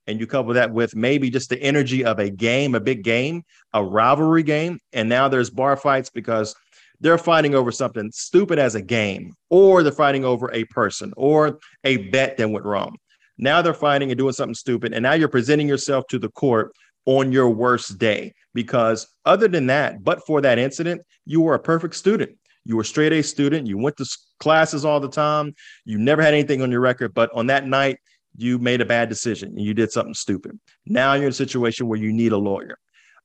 and 0.08 0.18
you 0.18 0.26
couple 0.26 0.54
that 0.54 0.72
with 0.72 0.96
maybe 0.96 1.28
just 1.28 1.50
the 1.50 1.62
energy 1.62 2.02
of 2.04 2.18
a 2.18 2.30
game, 2.30 2.74
a 2.74 2.80
big 2.80 3.04
game, 3.04 3.44
a 3.74 3.84
rivalry 3.84 4.42
game, 4.42 4.80
and 4.94 5.08
now 5.08 5.28
there's 5.28 5.50
bar 5.50 5.76
fights 5.76 6.08
because 6.08 6.56
they're 7.00 7.18
fighting 7.18 7.54
over 7.54 7.70
something 7.70 8.10
stupid 8.12 8.58
as 8.58 8.74
a 8.74 8.82
game, 8.82 9.34
or 9.50 9.82
they're 9.82 9.92
fighting 9.92 10.24
over 10.24 10.50
a 10.52 10.64
person 10.64 11.12
or 11.16 11.60
a 11.84 11.98
bet 12.08 12.38
that 12.38 12.50
went 12.50 12.64
wrong. 12.64 12.96
Now 13.36 13.62
they're 13.62 13.74
fighting 13.74 14.10
and 14.10 14.18
doing 14.18 14.32
something 14.32 14.54
stupid, 14.54 14.94
and 14.94 15.02
now 15.02 15.12
you're 15.12 15.28
presenting 15.28 15.68
yourself 15.68 16.06
to 16.08 16.18
the 16.18 16.30
court 16.30 16.72
on 17.04 17.30
your 17.30 17.50
worst 17.50 17.98
day 17.98 18.32
because 18.54 19.06
other 19.26 19.46
than 19.46 19.66
that, 19.66 20.02
but 20.02 20.24
for 20.26 20.40
that 20.40 20.58
incident, 20.58 21.02
you 21.26 21.42
were 21.42 21.54
a 21.54 21.60
perfect 21.60 21.94
student. 21.94 22.36
You 22.64 22.76
were 22.76 22.84
straight 22.84 23.12
A 23.12 23.22
student. 23.22 23.66
You 23.66 23.78
went 23.78 23.96
to 23.98 24.06
classes 24.40 24.84
all 24.84 25.00
the 25.00 25.08
time. 25.08 25.54
You 25.84 25.98
never 25.98 26.22
had 26.22 26.34
anything 26.34 26.62
on 26.62 26.70
your 26.70 26.80
record, 26.80 27.14
but 27.14 27.30
on 27.32 27.46
that 27.46 27.66
night, 27.66 27.98
you 28.38 28.58
made 28.58 28.80
a 28.80 28.86
bad 28.86 29.08
decision 29.08 29.50
and 29.50 29.60
you 29.60 29.74
did 29.74 29.90
something 29.90 30.14
stupid. 30.14 30.58
Now 30.86 31.14
you're 31.14 31.24
in 31.24 31.30
a 31.30 31.34
situation 31.34 31.88
where 31.88 31.98
you 31.98 32.12
need 32.12 32.32
a 32.32 32.38
lawyer. 32.38 32.78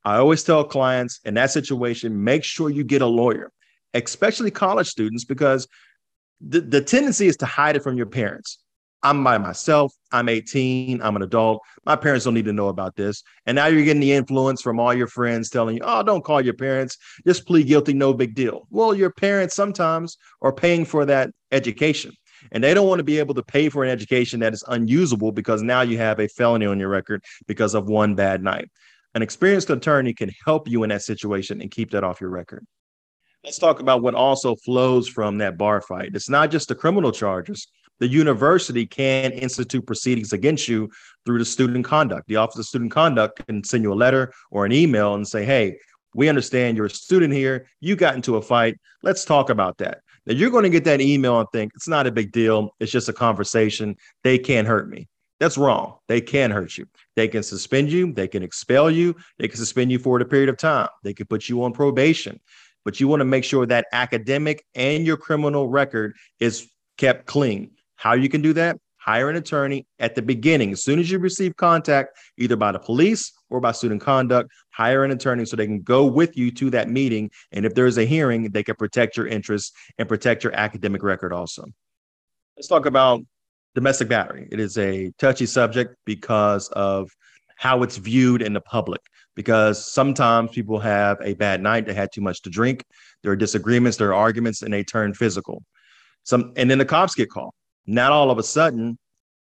I 0.04 0.18
always 0.18 0.44
tell 0.44 0.64
clients 0.64 1.22
in 1.24 1.36
that 1.36 1.52
situation, 1.52 2.24
make 2.24 2.44
sure 2.44 2.70
you 2.70 2.84
get 2.84 3.02
a 3.02 3.08
lawyer, 3.08 3.52
especially 3.94 4.52
college 4.52 4.88
students, 4.88 5.24
because 5.24 5.68
the, 6.42 6.60
the 6.60 6.82
tendency 6.82 7.28
is 7.28 7.38
to 7.38 7.46
hide 7.46 7.76
it 7.76 7.84
from 7.84 7.96
your 7.96 8.08
parents. 8.08 8.60
I'm 9.04 9.24
by 9.24 9.38
myself. 9.38 9.94
I'm 10.12 10.30
18. 10.30 11.02
I'm 11.02 11.16
an 11.16 11.22
adult. 11.22 11.62
My 11.86 11.96
parents 11.96 12.26
don't 12.26 12.34
need 12.34 12.46
to 12.46 12.54
know 12.54 12.70
about 12.70 12.96
this. 12.96 13.22
And 13.46 13.56
now 13.56 13.68
you're 13.68 13.84
getting 13.84 14.02
the 14.02 14.14
influence 14.14 14.62
from 14.62 14.80
all 14.80 14.94
your 14.94 15.08
friends 15.08 15.50
telling 15.50 15.76
you, 15.76 15.82
oh, 15.84 16.04
don't 16.04 16.24
call 16.24 16.42
your 16.42 16.54
parents. 16.54 16.98
Just 17.28 17.46
plead 17.46 17.68
guilty. 17.68 17.94
No 17.94 18.14
big 18.14 18.34
deal. 18.34 18.66
Well, 18.70 18.96
your 18.96 19.12
parents 19.12 19.56
sometimes 19.56 20.18
are 20.42 20.54
paying 20.54 20.86
for 20.86 21.06
that 21.06 21.32
education. 21.52 22.14
And 22.52 22.64
they 22.64 22.74
don't 22.74 22.88
want 22.88 23.00
to 23.00 23.04
be 23.04 23.20
able 23.20 23.34
to 23.36 23.44
pay 23.44 23.70
for 23.70 23.84
an 23.84 23.90
education 23.90 24.40
that 24.42 24.54
is 24.54 24.64
unusable 24.68 25.32
because 25.32 25.62
now 25.62 25.82
you 25.82 25.98
have 25.98 26.20
a 26.20 26.28
felony 26.28 26.66
on 26.66 26.80
your 26.80 26.90
record 26.90 27.24
because 27.48 27.74
of 27.74 27.88
one 27.88 28.16
bad 28.16 28.44
night. 28.44 28.70
An 29.16 29.22
experienced 29.22 29.70
attorney 29.70 30.14
can 30.14 30.32
help 30.46 30.68
you 30.68 30.84
in 30.84 30.90
that 30.90 31.04
situation 31.04 31.62
and 31.62 31.70
keep 31.70 31.92
that 31.92 32.04
off 32.04 32.20
your 32.20 32.32
record. 32.32 32.66
Let's 33.44 33.60
talk 33.60 33.80
about 33.80 34.02
what 34.02 34.16
also 34.16 34.56
flows 34.56 35.08
from 35.08 35.38
that 35.40 35.58
bar 35.58 35.82
fight. 35.82 36.12
It's 36.14 36.30
not 36.30 36.50
just 36.50 36.70
the 36.70 36.76
criminal 36.76 37.12
charges. 37.12 37.68
The 38.00 38.08
university 38.08 38.86
can 38.86 39.32
institute 39.32 39.86
proceedings 39.86 40.34
against 40.34 40.68
you 40.68 40.90
through 41.26 41.40
the 41.40 41.46
student 41.46 41.86
conduct. 41.86 42.28
The 42.28 42.38
Office 42.38 42.60
of 42.60 42.66
Student 42.66 42.92
Conduct 42.92 43.46
can 43.46 43.64
send 43.64 43.84
you 43.84 43.94
a 43.94 43.96
letter 43.96 44.34
or 44.50 44.66
an 44.66 44.72
email 44.72 45.16
and 45.16 45.28
say, 45.28 45.46
hey, 45.46 45.78
we 46.16 46.30
understand 46.30 46.78
you're 46.78 46.88
a 46.88 46.90
student 46.90 47.34
here. 47.34 47.68
You 47.82 47.96
got 47.96 48.16
into 48.16 48.38
a 48.38 48.42
fight. 48.42 48.78
Let's 49.04 49.26
talk 49.26 49.50
about 49.50 49.78
that. 49.80 50.00
Now 50.26 50.34
you're 50.34 50.50
going 50.50 50.64
to 50.64 50.70
get 50.70 50.86
that 50.86 51.02
email 51.02 51.40
and 51.40 51.48
think 51.52 51.72
it's 51.76 51.88
not 51.88 52.08
a 52.08 52.12
big 52.12 52.32
deal. 52.32 52.72
It's 52.80 52.92
just 52.92 53.10
a 53.10 53.14
conversation. 53.14 53.96
They 54.24 54.38
can't 54.38 54.68
hurt 54.68 54.90
me. 54.90 55.08
That's 55.40 55.58
wrong. 55.58 55.98
They 56.08 56.22
can 56.22 56.52
hurt 56.52 56.78
you. 56.78 56.86
They 57.16 57.28
can 57.28 57.44
suspend 57.44 57.92
you. 57.92 58.14
They 58.14 58.28
can 58.28 58.44
expel 58.44 58.90
you. 58.90 59.16
They 59.40 59.48
can 59.48 59.58
suspend 59.58 59.92
you 59.92 60.00
for 60.00 60.20
a 60.20 60.26
period 60.26 60.50
of 60.50 60.58
time. 60.58 60.88
They 61.04 61.14
can 61.14 61.26
put 61.26 61.50
you 61.50 61.64
on 61.64 61.74
probation. 61.74 62.40
But 62.86 63.00
you 63.00 63.08
want 63.08 63.22
to 63.22 63.26
make 63.26 63.44
sure 63.44 63.66
that 63.66 63.88
academic 63.92 64.66
and 64.76 65.06
your 65.06 65.18
criminal 65.18 65.68
record 65.68 66.16
is 66.40 66.70
kept 66.98 67.26
clean. 67.26 67.72
How 67.96 68.14
you 68.14 68.30
can 68.30 68.42
do 68.42 68.54
that? 68.54 68.78
Hire 68.98 69.30
an 69.30 69.36
attorney 69.36 69.86
at 70.00 70.16
the 70.16 70.22
beginning. 70.22 70.72
As 70.72 70.84
soon 70.84 71.00
as 71.00 71.12
you 71.12 71.20
receive 71.20 71.58
contact, 71.58 72.18
either 72.38 72.56
by 72.56 72.72
the 72.72 72.80
police 72.80 73.34
or 73.54 73.62
by 73.62 73.72
student 73.72 74.02
conduct, 74.02 74.52
hire 74.72 75.04
an 75.04 75.12
attorney 75.12 75.46
so 75.46 75.56
they 75.56 75.68
can 75.68 75.82
go 75.82 76.06
with 76.06 76.36
you 76.36 76.52
to 76.52 76.70
that 76.72 76.90
meeting. 76.90 77.30
And 77.52 77.66
if 77.66 77.76
there's 77.76 77.98
a 77.98 78.06
hearing, 78.06 78.50
they 78.52 78.64
can 78.64 78.76
protect 78.76 79.16
your 79.16 79.28
interests 79.28 79.72
and 79.98 80.10
protect 80.10 80.44
your 80.44 80.54
academic 80.56 81.04
record 81.04 81.32
also. 81.32 81.66
Let's 82.58 82.68
talk 82.68 82.86
about 82.86 83.22
domestic 83.76 84.10
battery. 84.10 84.48
It 84.52 84.60
is 84.60 84.78
a 84.78 85.12
touchy 85.20 85.46
subject 85.46 85.96
because 86.06 86.68
of 86.70 87.12
how 87.56 87.84
it's 87.84 87.98
viewed 87.98 88.42
in 88.42 88.54
the 88.54 88.62
public. 88.62 89.02
Because 89.36 89.84
sometimes 89.92 90.52
people 90.52 90.80
have 90.80 91.18
a 91.22 91.34
bad 91.34 91.62
night, 91.62 91.88
they 91.88 91.94
had 91.94 92.10
too 92.14 92.22
much 92.22 92.44
to 92.44 92.52
drink, 92.52 92.84
there 93.24 93.32
are 93.32 93.36
disagreements, 93.36 93.98
there 93.98 94.10
are 94.10 94.14
arguments, 94.14 94.62
and 94.62 94.72
they 94.72 94.84
turn 94.84 95.14
physical. 95.14 95.64
Some 96.24 96.54
and 96.56 96.70
then 96.70 96.78
the 96.78 96.86
cops 96.86 97.16
get 97.16 97.32
called. 97.32 97.54
Not 97.88 98.12
all 98.12 98.30
of 98.30 98.38
a 98.38 98.44
sudden, 98.44 98.98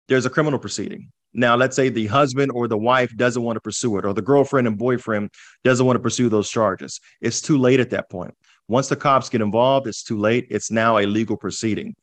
there's 0.07 0.25
a 0.25 0.29
criminal 0.29 0.59
proceeding. 0.59 1.11
Now, 1.35 1.55
let's 1.55 1.75
say 1.75 1.89
the 1.89 2.07
husband 2.07 2.51
or 2.53 2.67
the 2.67 2.77
wife 2.77 3.15
doesn't 3.15 3.43
want 3.43 3.57
to 3.57 3.61
pursue 3.61 3.97
it, 3.97 4.05
or 4.05 4.13
the 4.13 4.21
girlfriend 4.21 4.67
and 4.67 4.77
boyfriend 4.77 5.31
doesn't 5.63 5.85
want 5.85 5.97
to 5.97 6.01
pursue 6.01 6.29
those 6.29 6.49
charges. 6.49 6.99
It's 7.21 7.41
too 7.41 7.57
late 7.57 7.81
at 7.81 7.89
that 7.89 8.09
point. 8.09 8.33
Once 8.67 8.87
the 8.87 8.95
cops 8.95 9.29
get 9.29 9.41
involved, 9.41 9.85
it's 9.85 10.01
too 10.01 10.17
late. 10.17 10.47
It's 10.49 10.71
now 10.71 10.97
a 10.97 11.05
legal 11.05 11.37
proceeding. 11.37 11.93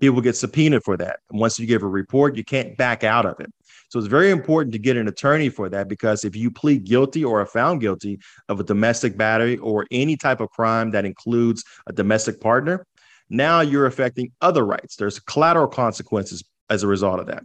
People 0.00 0.20
get 0.20 0.36
subpoenaed 0.36 0.82
for 0.84 0.96
that. 0.98 1.20
And 1.30 1.40
once 1.40 1.58
you 1.58 1.66
give 1.66 1.82
a 1.82 1.88
report, 1.88 2.36
you 2.36 2.44
can't 2.44 2.76
back 2.76 3.02
out 3.02 3.24
of 3.24 3.40
it. 3.40 3.50
So 3.88 3.98
it's 3.98 4.08
very 4.08 4.30
important 4.30 4.72
to 4.72 4.78
get 4.78 4.96
an 4.96 5.08
attorney 5.08 5.48
for 5.48 5.68
that 5.68 5.88
because 5.88 6.24
if 6.24 6.36
you 6.36 6.50
plead 6.50 6.84
guilty 6.84 7.24
or 7.24 7.40
are 7.40 7.46
found 7.46 7.80
guilty 7.80 8.18
of 8.48 8.60
a 8.60 8.64
domestic 8.64 9.16
battery 9.16 9.56
or 9.58 9.86
any 9.90 10.16
type 10.16 10.40
of 10.40 10.50
crime 10.50 10.90
that 10.90 11.04
includes 11.04 11.64
a 11.86 11.92
domestic 11.92 12.40
partner, 12.40 12.84
now 13.30 13.60
you're 13.60 13.86
affecting 13.86 14.32
other 14.40 14.66
rights. 14.66 14.96
There's 14.96 15.20
collateral 15.20 15.68
consequences 15.68 16.42
as 16.68 16.82
a 16.82 16.88
result 16.88 17.20
of 17.20 17.26
that. 17.26 17.44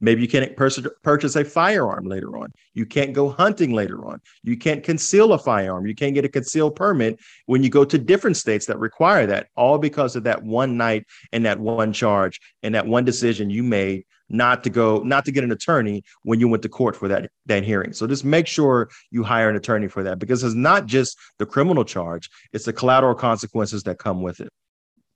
Maybe 0.00 0.20
you 0.20 0.28
can't 0.28 0.54
purchase 0.56 1.36
a 1.36 1.44
firearm 1.44 2.04
later 2.06 2.36
on. 2.36 2.52
You 2.74 2.84
can't 2.84 3.14
go 3.14 3.30
hunting 3.30 3.72
later 3.72 4.04
on. 4.04 4.20
You 4.42 4.56
can't 4.56 4.84
conceal 4.84 5.32
a 5.32 5.38
firearm. 5.38 5.86
You 5.86 5.94
can't 5.94 6.14
get 6.14 6.24
a 6.24 6.28
concealed 6.28 6.76
permit 6.76 7.18
when 7.46 7.62
you 7.62 7.70
go 7.70 7.84
to 7.84 7.96
different 7.98 8.36
states 8.36 8.66
that 8.66 8.78
require 8.78 9.26
that, 9.26 9.48
all 9.56 9.78
because 9.78 10.14
of 10.14 10.24
that 10.24 10.42
one 10.42 10.76
night 10.76 11.06
and 11.32 11.46
that 11.46 11.58
one 11.58 11.94
charge 11.94 12.40
and 12.62 12.74
that 12.74 12.86
one 12.86 13.06
decision 13.06 13.48
you 13.48 13.62
made 13.62 14.04
not 14.28 14.64
to 14.64 14.70
go, 14.70 14.98
not 14.98 15.24
to 15.24 15.32
get 15.32 15.44
an 15.44 15.52
attorney 15.52 16.02
when 16.24 16.40
you 16.40 16.48
went 16.48 16.62
to 16.64 16.68
court 16.68 16.94
for 16.94 17.08
that, 17.08 17.30
that 17.46 17.62
hearing. 17.62 17.92
So 17.92 18.06
just 18.06 18.24
make 18.24 18.46
sure 18.46 18.90
you 19.10 19.22
hire 19.22 19.48
an 19.48 19.56
attorney 19.56 19.88
for 19.88 20.02
that 20.02 20.18
because 20.18 20.42
it's 20.42 20.54
not 20.54 20.84
just 20.86 21.16
the 21.38 21.46
criminal 21.46 21.84
charge, 21.84 22.28
it's 22.52 22.64
the 22.64 22.72
collateral 22.72 23.14
consequences 23.14 23.84
that 23.84 23.98
come 23.98 24.20
with 24.20 24.40
it. 24.40 24.50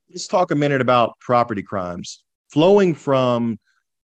Let's 0.09 0.27
talk 0.27 0.49
a 0.49 0.55
minute 0.55 0.81
about 0.81 1.19
property 1.19 1.61
crimes 1.61 2.23
flowing 2.49 2.95
from 2.95 3.59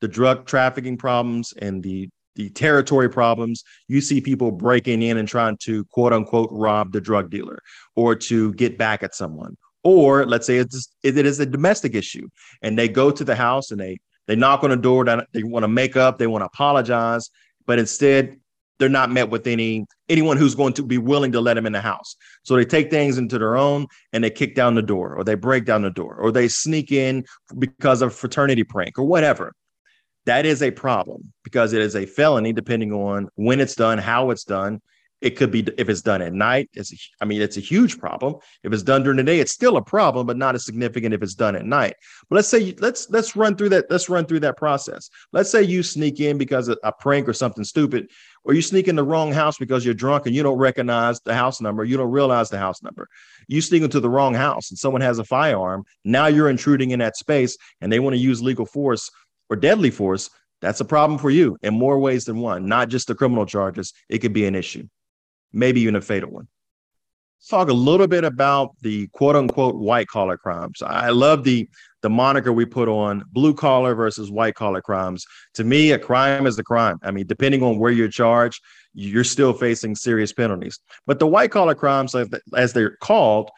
the 0.01 0.07
drug 0.07 0.45
trafficking 0.45 0.97
problems 0.97 1.53
and 1.61 1.81
the 1.81 2.09
the 2.35 2.49
territory 2.49 3.09
problems, 3.09 3.63
you 3.87 3.99
see 3.99 4.21
people 4.21 4.51
breaking 4.51 5.01
in 5.01 5.17
and 5.17 5.27
trying 5.27 5.57
to 5.57 5.83
quote 5.85 6.13
unquote 6.13 6.49
rob 6.51 6.91
the 6.91 7.01
drug 7.01 7.29
dealer 7.29 7.59
or 7.95 8.15
to 8.15 8.53
get 8.53 8.77
back 8.77 9.03
at 9.03 9.13
someone. 9.13 9.57
Or 9.83 10.25
let's 10.25 10.47
say 10.47 10.57
it's 10.57 10.93
it 11.03 11.17
is 11.17 11.39
a 11.39 11.45
domestic 11.45 11.95
issue 11.95 12.29
and 12.61 12.77
they 12.77 12.87
go 12.87 13.11
to 13.11 13.23
the 13.23 13.35
house 13.35 13.71
and 13.71 13.79
they 13.79 13.97
they 14.27 14.35
knock 14.35 14.63
on 14.63 14.69
the 14.69 14.77
door, 14.77 15.03
they 15.33 15.43
want 15.43 15.63
to 15.63 15.67
make 15.67 15.97
up, 15.97 16.17
they 16.17 16.27
want 16.27 16.41
to 16.43 16.45
apologize, 16.45 17.29
but 17.65 17.79
instead 17.79 18.37
they're 18.79 18.87
not 18.87 19.11
met 19.11 19.29
with 19.29 19.45
any 19.45 19.85
anyone 20.07 20.37
who's 20.37 20.55
going 20.55 20.73
to 20.73 20.83
be 20.83 20.97
willing 20.97 21.31
to 21.33 21.41
let 21.41 21.55
them 21.55 21.65
in 21.65 21.73
the 21.73 21.81
house. 21.81 22.15
So 22.43 22.55
they 22.55 22.65
take 22.65 22.89
things 22.89 23.17
into 23.17 23.39
their 23.39 23.57
own 23.57 23.87
and 24.13 24.23
they 24.23 24.29
kick 24.29 24.55
down 24.55 24.75
the 24.75 24.81
door 24.81 25.15
or 25.15 25.23
they 25.23 25.35
break 25.35 25.65
down 25.65 25.81
the 25.81 25.91
door 25.91 26.15
or 26.15 26.31
they 26.31 26.47
sneak 26.47 26.91
in 26.91 27.25
because 27.59 28.01
of 28.01 28.15
fraternity 28.15 28.63
prank 28.63 28.97
or 28.97 29.03
whatever 29.03 29.53
that 30.25 30.45
is 30.45 30.61
a 30.61 30.71
problem 30.71 31.33
because 31.43 31.73
it 31.73 31.81
is 31.81 31.95
a 31.95 32.05
felony 32.05 32.53
depending 32.53 32.93
on 32.93 33.29
when 33.35 33.59
it's 33.59 33.75
done, 33.75 33.97
how 33.97 34.29
it's 34.29 34.43
done. 34.43 34.81
It 35.21 35.37
could 35.37 35.51
be 35.51 35.59
if 35.77 35.87
it's 35.87 36.01
done 36.01 36.23
at 36.23 36.33
night. 36.33 36.71
It's 36.73 36.91
I 37.21 37.25
mean, 37.25 37.43
it's 37.43 37.55
a 37.55 37.61
huge 37.61 37.99
problem. 37.99 38.37
If 38.63 38.73
it's 38.73 38.81
done 38.81 39.03
during 39.03 39.17
the 39.17 39.23
day, 39.23 39.39
it's 39.39 39.51
still 39.51 39.77
a 39.77 39.81
problem, 39.83 40.25
but 40.25 40.35
not 40.35 40.55
as 40.55 40.65
significant 40.65 41.13
if 41.13 41.21
it's 41.21 41.35
done 41.35 41.55
at 41.55 41.63
night. 41.63 41.93
But 42.27 42.37
let's 42.37 42.47
say 42.47 42.73
let's 42.79 43.07
let's 43.11 43.35
run 43.35 43.55
through 43.55 43.69
that. 43.69 43.85
Let's 43.91 44.09
run 44.09 44.25
through 44.25 44.39
that 44.39 44.57
process. 44.57 45.11
Let's 45.31 45.51
say 45.51 45.61
you 45.61 45.83
sneak 45.83 46.19
in 46.19 46.39
because 46.39 46.69
of 46.69 46.79
a 46.83 46.91
prank 46.91 47.29
or 47.29 47.33
something 47.33 47.63
stupid, 47.63 48.09
or 48.45 48.55
you 48.55 48.63
sneak 48.63 48.87
in 48.87 48.95
the 48.95 49.03
wrong 49.03 49.31
house 49.31 49.59
because 49.59 49.85
you're 49.85 49.93
drunk 49.93 50.25
and 50.25 50.35
you 50.35 50.41
don't 50.41 50.57
recognize 50.57 51.19
the 51.21 51.35
house 51.35 51.61
number. 51.61 51.83
You 51.83 51.97
don't 51.97 52.09
realize 52.09 52.49
the 52.49 52.57
house 52.57 52.81
number. 52.81 53.07
You 53.47 53.61
sneak 53.61 53.83
into 53.83 53.99
the 53.99 54.09
wrong 54.09 54.33
house 54.33 54.71
and 54.71 54.79
someone 54.79 55.01
has 55.01 55.19
a 55.19 55.23
firearm. 55.23 55.83
Now 56.03 56.25
you're 56.27 56.49
intruding 56.49 56.89
in 56.91 56.99
that 56.99 57.15
space, 57.15 57.59
and 57.79 57.93
they 57.93 57.99
want 57.99 58.15
to 58.15 58.19
use 58.19 58.41
legal 58.41 58.65
force 58.65 59.11
or 59.51 59.57
deadly 59.57 59.91
force, 59.91 60.29
that's 60.61 60.79
a 60.79 60.85
problem 60.85 61.19
for 61.19 61.29
you 61.29 61.57
in 61.61 61.73
more 61.73 61.99
ways 61.99 62.25
than 62.25 62.39
one, 62.39 62.67
not 62.67 62.87
just 62.87 63.07
the 63.07 63.15
criminal 63.15 63.45
charges. 63.45 63.93
It 64.09 64.19
could 64.19 64.33
be 64.33 64.45
an 64.45 64.55
issue, 64.55 64.87
maybe 65.51 65.81
even 65.81 65.97
a 65.97 66.01
fatal 66.01 66.31
one. 66.31 66.47
Let's 67.39 67.49
talk 67.49 67.69
a 67.69 67.73
little 67.73 68.07
bit 68.07 68.23
about 68.23 68.75
the 68.81 69.07
quote 69.07 69.35
unquote 69.35 69.75
white 69.75 70.07
collar 70.07 70.37
crimes. 70.37 70.81
I 70.81 71.09
love 71.09 71.43
the 71.43 71.67
the 72.01 72.09
moniker 72.09 72.53
we 72.53 72.65
put 72.65 72.87
on 72.87 73.23
blue 73.31 73.53
collar 73.53 73.93
versus 73.93 74.31
white 74.31 74.55
collar 74.55 74.81
crimes. 74.81 75.25
To 75.55 75.63
me, 75.63 75.91
a 75.91 75.99
crime 75.99 76.47
is 76.47 76.57
a 76.57 76.63
crime. 76.63 76.97
I 77.03 77.11
mean, 77.11 77.27
depending 77.27 77.61
on 77.61 77.77
where 77.77 77.91
you're 77.91 78.07
charged, 78.07 78.61
you're 78.93 79.23
still 79.23 79.53
facing 79.53 79.95
serious 79.95 80.31
penalties. 80.31 80.79
But 81.05 81.19
the 81.19 81.27
white 81.27 81.51
collar 81.51 81.75
crimes, 81.75 82.15
as 82.55 82.73
they're 82.73 82.97
called, 83.01 83.51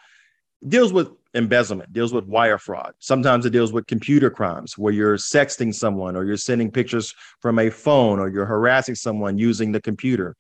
deals 0.67 0.93
with 0.93 1.10
embezzlement, 1.34 1.91
deals 1.93 2.13
with 2.13 2.25
wire 2.25 2.58
fraud. 2.58 2.93
Sometimes 3.00 3.46
it 3.46 3.51
deals 3.51 3.74
with 3.74 3.88
computer 3.88 4.29
crimes 4.29 4.77
where 4.77 4.93
you're 4.93 5.17
sexting 5.17 5.74
someone 5.74 6.15
or 6.15 6.25
you're 6.25 6.38
sending 6.38 6.72
pictures 6.72 7.13
from 7.41 7.60
a 7.60 7.70
phone 7.70 8.20
or 8.20 8.29
you're 8.29 8.46
harassing 8.46 8.96
someone 8.96 9.38
using 9.38 9.72
the 9.72 9.82
computer. 9.82 10.36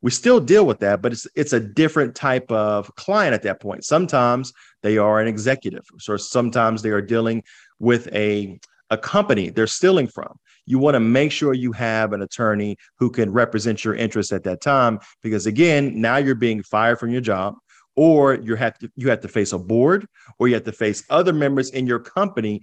We 0.00 0.10
still 0.10 0.40
deal 0.40 0.66
with 0.66 0.80
that, 0.80 1.00
but 1.00 1.12
it's 1.12 1.28
it's 1.36 1.52
a 1.52 1.60
different 1.60 2.16
type 2.16 2.50
of 2.50 2.92
client 2.96 3.34
at 3.34 3.42
that 3.42 3.60
point. 3.60 3.84
Sometimes 3.84 4.52
they 4.82 4.98
are 4.98 5.20
an 5.20 5.28
executive, 5.28 5.84
or 6.08 6.18
sometimes 6.18 6.82
they 6.82 6.90
are 6.90 7.00
dealing 7.00 7.44
with 7.78 8.12
a 8.12 8.58
a 8.90 8.98
company 8.98 9.48
they're 9.48 9.68
stealing 9.68 10.08
from. 10.08 10.36
You 10.66 10.78
want 10.78 10.96
to 10.96 11.00
make 11.00 11.30
sure 11.30 11.54
you 11.54 11.72
have 11.72 12.12
an 12.12 12.22
attorney 12.22 12.76
who 12.98 13.10
can 13.10 13.32
represent 13.32 13.84
your 13.84 13.94
interests 13.94 14.32
at 14.32 14.42
that 14.44 14.60
time 14.60 14.98
because 15.22 15.46
again, 15.46 16.00
now 16.00 16.16
you're 16.16 16.34
being 16.34 16.62
fired 16.62 16.98
from 16.98 17.10
your 17.10 17.20
job 17.20 17.54
or 17.96 18.34
you 18.34 18.54
have 18.56 18.78
to 18.78 18.90
you 18.96 19.10
have 19.10 19.20
to 19.20 19.28
face 19.28 19.52
a 19.52 19.58
board 19.58 20.06
or 20.38 20.48
you 20.48 20.54
have 20.54 20.64
to 20.64 20.72
face 20.72 21.04
other 21.10 21.32
members 21.32 21.70
in 21.70 21.86
your 21.86 21.98
company 21.98 22.62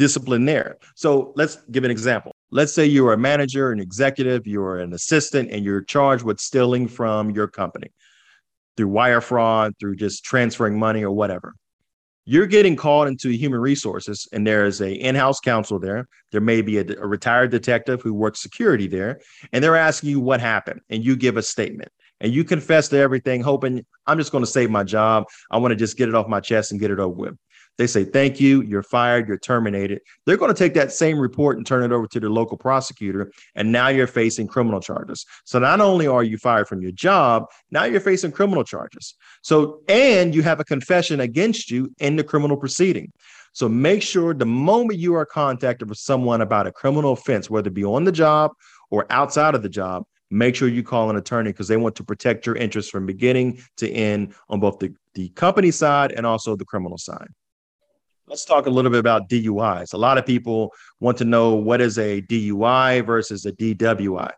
discipline 0.00 0.46
there. 0.46 0.78
So 0.94 1.32
let's 1.36 1.56
give 1.70 1.84
an 1.84 1.90
example. 1.90 2.32
Let's 2.50 2.72
say 2.72 2.86
you're 2.86 3.12
a 3.12 3.18
manager, 3.18 3.70
an 3.70 3.80
executive, 3.80 4.46
you're 4.46 4.78
an 4.78 4.94
assistant, 4.94 5.50
and 5.50 5.62
you're 5.62 5.82
charged 5.82 6.24
with 6.24 6.40
stealing 6.40 6.88
from 6.88 7.30
your 7.30 7.46
company 7.46 7.92
through 8.76 8.88
wire 8.88 9.20
fraud, 9.20 9.74
through 9.78 9.96
just 9.96 10.24
transferring 10.24 10.78
money 10.78 11.04
or 11.04 11.10
whatever. 11.10 11.54
You're 12.24 12.46
getting 12.46 12.76
called 12.76 13.08
into 13.08 13.28
human 13.30 13.60
resources, 13.60 14.26
and 14.32 14.46
there 14.46 14.64
is 14.64 14.80
a 14.80 14.90
in-house 14.90 15.40
counsel 15.40 15.78
there. 15.78 16.08
There 16.32 16.40
may 16.40 16.62
be 16.62 16.78
a, 16.78 16.84
a 16.98 17.06
retired 17.06 17.50
detective 17.50 18.00
who 18.00 18.14
works 18.14 18.40
security 18.40 18.86
there, 18.86 19.20
and 19.52 19.62
they're 19.62 19.76
asking 19.76 20.10
you 20.10 20.20
what 20.20 20.40
happened, 20.40 20.80
and 20.88 21.04
you 21.04 21.14
give 21.14 21.36
a 21.36 21.42
statement 21.42 21.90
and 22.20 22.32
you 22.32 22.44
confess 22.44 22.88
to 22.88 22.98
everything, 22.98 23.40
hoping 23.40 23.84
I'm 24.06 24.18
just 24.18 24.32
going 24.32 24.44
to 24.44 24.50
save 24.50 24.70
my 24.70 24.84
job. 24.84 25.24
I 25.50 25.58
want 25.58 25.72
to 25.72 25.76
just 25.76 25.96
get 25.96 26.08
it 26.08 26.14
off 26.14 26.28
my 26.28 26.40
chest 26.40 26.70
and 26.70 26.80
get 26.80 26.90
it 26.90 26.98
over 26.98 27.14
with. 27.14 27.36
They 27.78 27.86
say, 27.86 28.04
thank 28.04 28.40
you, 28.40 28.60
you're 28.62 28.82
fired, 28.82 29.26
you're 29.26 29.38
terminated. 29.38 30.00
They're 30.26 30.36
going 30.36 30.52
to 30.52 30.58
take 30.58 30.74
that 30.74 30.92
same 30.92 31.18
report 31.18 31.56
and 31.56 31.66
turn 31.66 31.82
it 31.82 31.94
over 31.94 32.06
to 32.08 32.20
the 32.20 32.28
local 32.28 32.58
prosecutor. 32.58 33.32
And 33.54 33.72
now 33.72 33.88
you're 33.88 34.06
facing 34.06 34.48
criminal 34.48 34.80
charges. 34.80 35.24
So 35.46 35.58
not 35.58 35.80
only 35.80 36.06
are 36.06 36.22
you 36.22 36.36
fired 36.36 36.68
from 36.68 36.82
your 36.82 36.92
job, 36.92 37.46
now 37.70 37.84
you're 37.84 38.00
facing 38.00 38.32
criminal 38.32 38.64
charges. 38.64 39.14
So, 39.42 39.80
and 39.88 40.34
you 40.34 40.42
have 40.42 40.60
a 40.60 40.64
confession 40.64 41.20
against 41.20 41.70
you 41.70 41.90
in 42.00 42.16
the 42.16 42.24
criminal 42.24 42.58
proceeding. 42.58 43.12
So 43.52 43.66
make 43.66 44.02
sure 44.02 44.34
the 44.34 44.44
moment 44.44 44.98
you 44.98 45.14
are 45.14 45.24
contacted 45.24 45.88
with 45.88 45.98
someone 45.98 46.42
about 46.42 46.66
a 46.66 46.72
criminal 46.72 47.12
offense, 47.12 47.48
whether 47.48 47.68
it 47.68 47.74
be 47.74 47.84
on 47.84 48.04
the 48.04 48.12
job 48.12 48.52
or 48.90 49.06
outside 49.10 49.54
of 49.54 49.62
the 49.62 49.70
job, 49.70 50.04
make 50.30 50.54
sure 50.54 50.68
you 50.68 50.82
call 50.82 51.10
an 51.10 51.16
attorney 51.16 51.50
because 51.50 51.68
they 51.68 51.76
want 51.76 51.96
to 51.96 52.04
protect 52.04 52.46
your 52.46 52.56
interests 52.56 52.90
from 52.90 53.06
beginning 53.06 53.60
to 53.76 53.90
end 53.90 54.34
on 54.48 54.60
both 54.60 54.78
the, 54.78 54.94
the 55.14 55.28
company 55.30 55.70
side 55.70 56.12
and 56.12 56.24
also 56.24 56.56
the 56.56 56.64
criminal 56.64 56.98
side. 56.98 57.28
Let's 58.26 58.44
talk 58.44 58.66
a 58.66 58.70
little 58.70 58.92
bit 58.92 59.00
about 59.00 59.28
DUIs. 59.28 59.92
A 59.92 59.96
lot 59.96 60.16
of 60.16 60.24
people 60.24 60.72
want 61.00 61.18
to 61.18 61.24
know 61.24 61.56
what 61.56 61.80
is 61.80 61.98
a 61.98 62.22
DUI 62.22 63.04
versus 63.04 63.44
a 63.44 63.52
DWI. 63.52 64.30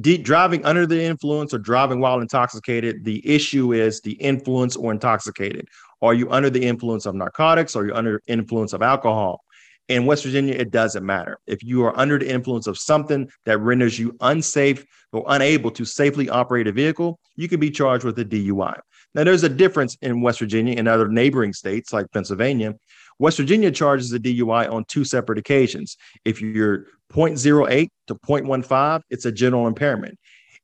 D- 0.00 0.16
driving 0.16 0.64
under 0.64 0.86
the 0.86 1.02
influence 1.02 1.52
or 1.52 1.58
driving 1.58 2.00
while 2.00 2.20
intoxicated, 2.20 3.04
the 3.04 3.20
issue 3.28 3.72
is 3.72 4.00
the 4.00 4.12
influence 4.12 4.76
or 4.76 4.92
intoxicated. 4.92 5.68
Are 6.00 6.14
you 6.14 6.30
under 6.30 6.50
the 6.50 6.64
influence 6.64 7.04
of 7.04 7.16
narcotics? 7.16 7.74
Are 7.74 7.84
you 7.84 7.94
under 7.94 8.22
influence 8.28 8.72
of 8.72 8.80
alcohol? 8.80 9.41
In 9.88 10.06
West 10.06 10.24
Virginia, 10.24 10.54
it 10.54 10.70
doesn't 10.70 11.04
matter. 11.04 11.38
If 11.46 11.62
you 11.62 11.84
are 11.84 11.98
under 11.98 12.18
the 12.18 12.30
influence 12.30 12.66
of 12.66 12.78
something 12.78 13.28
that 13.44 13.58
renders 13.58 13.98
you 13.98 14.16
unsafe 14.20 14.84
or 15.12 15.24
unable 15.28 15.70
to 15.72 15.84
safely 15.84 16.28
operate 16.28 16.66
a 16.66 16.72
vehicle, 16.72 17.18
you 17.36 17.48
can 17.48 17.60
be 17.60 17.70
charged 17.70 18.04
with 18.04 18.18
a 18.18 18.24
DUI. 18.24 18.78
Now, 19.14 19.24
there's 19.24 19.42
a 19.42 19.48
difference 19.48 19.96
in 20.00 20.22
West 20.22 20.38
Virginia 20.38 20.74
and 20.78 20.88
other 20.88 21.08
neighboring 21.08 21.52
states 21.52 21.92
like 21.92 22.10
Pennsylvania. 22.12 22.74
West 23.18 23.36
Virginia 23.36 23.70
charges 23.70 24.12
a 24.12 24.18
DUI 24.18 24.70
on 24.72 24.84
two 24.86 25.04
separate 25.04 25.38
occasions. 25.38 25.96
If 26.24 26.40
you're 26.40 26.86
0.08 27.12 27.88
to 28.06 28.14
0.15, 28.14 29.02
it's 29.10 29.26
a 29.26 29.32
general 29.32 29.66
impairment. 29.66 30.18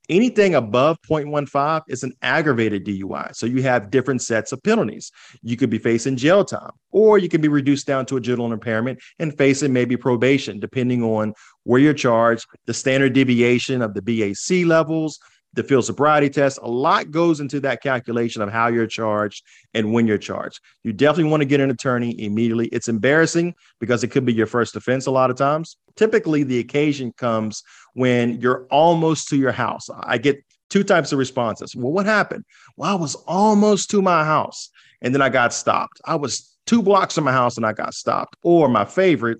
Anything 0.09 0.55
above 0.55 0.97
0.15 1.07 1.83
is 1.87 2.03
an 2.03 2.13
aggravated 2.23 2.83
DUI. 2.83 3.35
So 3.35 3.45
you 3.45 3.61
have 3.61 3.91
different 3.91 4.23
sets 4.23 4.51
of 4.51 4.61
penalties. 4.63 5.11
You 5.43 5.55
could 5.55 5.69
be 5.69 5.77
facing 5.77 6.17
jail 6.17 6.43
time, 6.43 6.71
or 6.91 7.19
you 7.19 7.29
can 7.29 7.41
be 7.41 7.47
reduced 7.47 7.85
down 7.85 8.07
to 8.07 8.17
a 8.17 8.21
general 8.21 8.51
impairment 8.51 8.99
and 9.19 9.37
facing 9.37 9.71
maybe 9.71 9.95
probation, 9.95 10.59
depending 10.59 11.03
on 11.03 11.33
where 11.63 11.79
you're 11.79 11.93
charged, 11.93 12.47
the 12.65 12.73
standard 12.73 13.13
deviation 13.13 13.83
of 13.83 13.93
the 13.93 14.01
BAC 14.01 14.65
levels, 14.65 15.19
the 15.53 15.63
field 15.63 15.85
sobriety 15.85 16.29
test. 16.29 16.59
A 16.61 16.69
lot 16.69 17.11
goes 17.11 17.39
into 17.39 17.59
that 17.61 17.81
calculation 17.81 18.41
of 18.41 18.51
how 18.51 18.67
you're 18.67 18.87
charged 18.87 19.43
and 19.73 19.91
when 19.91 20.07
you're 20.07 20.17
charged. 20.17 20.59
You 20.83 20.93
definitely 20.93 21.31
want 21.31 21.41
to 21.41 21.45
get 21.45 21.59
an 21.59 21.71
attorney 21.71 22.19
immediately. 22.21 22.67
It's 22.67 22.87
embarrassing 22.87 23.55
because 23.79 24.03
it 24.03 24.09
could 24.09 24.25
be 24.25 24.33
your 24.33 24.47
first 24.47 24.75
offense 24.75 25.07
a 25.07 25.11
lot 25.11 25.29
of 25.29 25.37
times. 25.37 25.77
Typically, 25.95 26.43
the 26.43 26.59
occasion 26.59 27.11
comes 27.13 27.63
when 27.93 28.39
you're 28.39 28.67
almost 28.69 29.27
to 29.29 29.37
your 29.37 29.51
house. 29.51 29.89
I 30.03 30.17
get 30.17 30.43
two 30.69 30.83
types 30.83 31.11
of 31.11 31.19
responses. 31.19 31.75
Well, 31.75 31.91
what 31.91 32.05
happened? 32.05 32.45
Well, 32.77 32.91
I 32.91 32.95
was 32.95 33.15
almost 33.27 33.89
to 33.91 34.01
my 34.01 34.23
house 34.23 34.69
and 35.01 35.13
then 35.13 35.21
I 35.21 35.29
got 35.29 35.53
stopped. 35.53 35.99
I 36.05 36.15
was 36.15 36.55
two 36.65 36.83
blocks 36.83 37.15
from 37.15 37.23
my 37.23 37.31
house 37.31 37.57
and 37.57 37.65
I 37.65 37.73
got 37.73 37.93
stopped. 37.95 38.35
Or 38.43 38.69
my 38.69 38.85
favorite, 38.85 39.39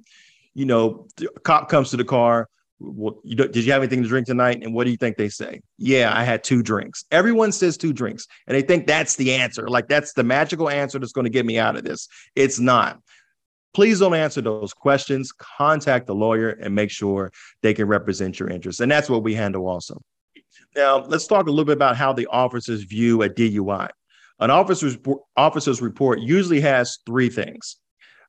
you 0.55 0.65
know, 0.65 1.07
cop 1.43 1.69
comes 1.69 1.91
to 1.91 1.97
the 1.97 2.03
car 2.03 2.49
well, 2.79 3.19
you 3.23 3.35
did 3.35 3.57
you 3.57 3.71
have 3.71 3.81
anything 3.81 4.03
to 4.03 4.09
drink 4.09 4.27
tonight? 4.27 4.63
And 4.63 4.73
what 4.73 4.85
do 4.85 4.91
you 4.91 4.97
think 4.97 5.17
they 5.17 5.29
say? 5.29 5.61
Yeah, 5.77 6.11
I 6.15 6.23
had 6.23 6.43
two 6.43 6.63
drinks. 6.63 7.05
Everyone 7.11 7.51
says 7.51 7.77
two 7.77 7.93
drinks, 7.93 8.25
and 8.47 8.55
they 8.55 8.61
think 8.61 8.87
that's 8.87 9.15
the 9.15 9.33
answer. 9.33 9.67
Like 9.67 9.87
that's 9.87 10.13
the 10.13 10.23
magical 10.23 10.69
answer 10.69 10.99
that's 10.99 11.11
going 11.11 11.25
to 11.25 11.31
get 11.31 11.45
me 11.45 11.57
out 11.59 11.75
of 11.75 11.83
this. 11.83 12.07
It's 12.35 12.59
not. 12.59 12.99
Please 13.73 13.99
don't 13.99 14.15
answer 14.15 14.41
those 14.41 14.73
questions. 14.73 15.31
Contact 15.31 16.07
the 16.07 16.15
lawyer 16.15 16.49
and 16.49 16.73
make 16.73 16.89
sure 16.89 17.31
they 17.61 17.73
can 17.73 17.87
represent 17.87 18.39
your 18.39 18.49
interests. 18.49 18.81
And 18.81 18.91
that's 18.91 19.09
what 19.09 19.23
we 19.23 19.35
handle 19.35 19.67
also. 19.67 20.01
Now, 20.75 21.03
let's 21.03 21.27
talk 21.27 21.47
a 21.47 21.49
little 21.49 21.65
bit 21.65 21.73
about 21.73 21.95
how 21.95 22.13
the 22.13 22.27
officers 22.27 22.83
view 22.83 23.21
a 23.23 23.29
DUI. 23.29 23.89
An 24.39 24.49
officer's 24.49 24.97
officer's 25.35 25.81
report 25.81 26.19
usually 26.19 26.61
has 26.61 26.99
three 27.05 27.29
things. 27.29 27.77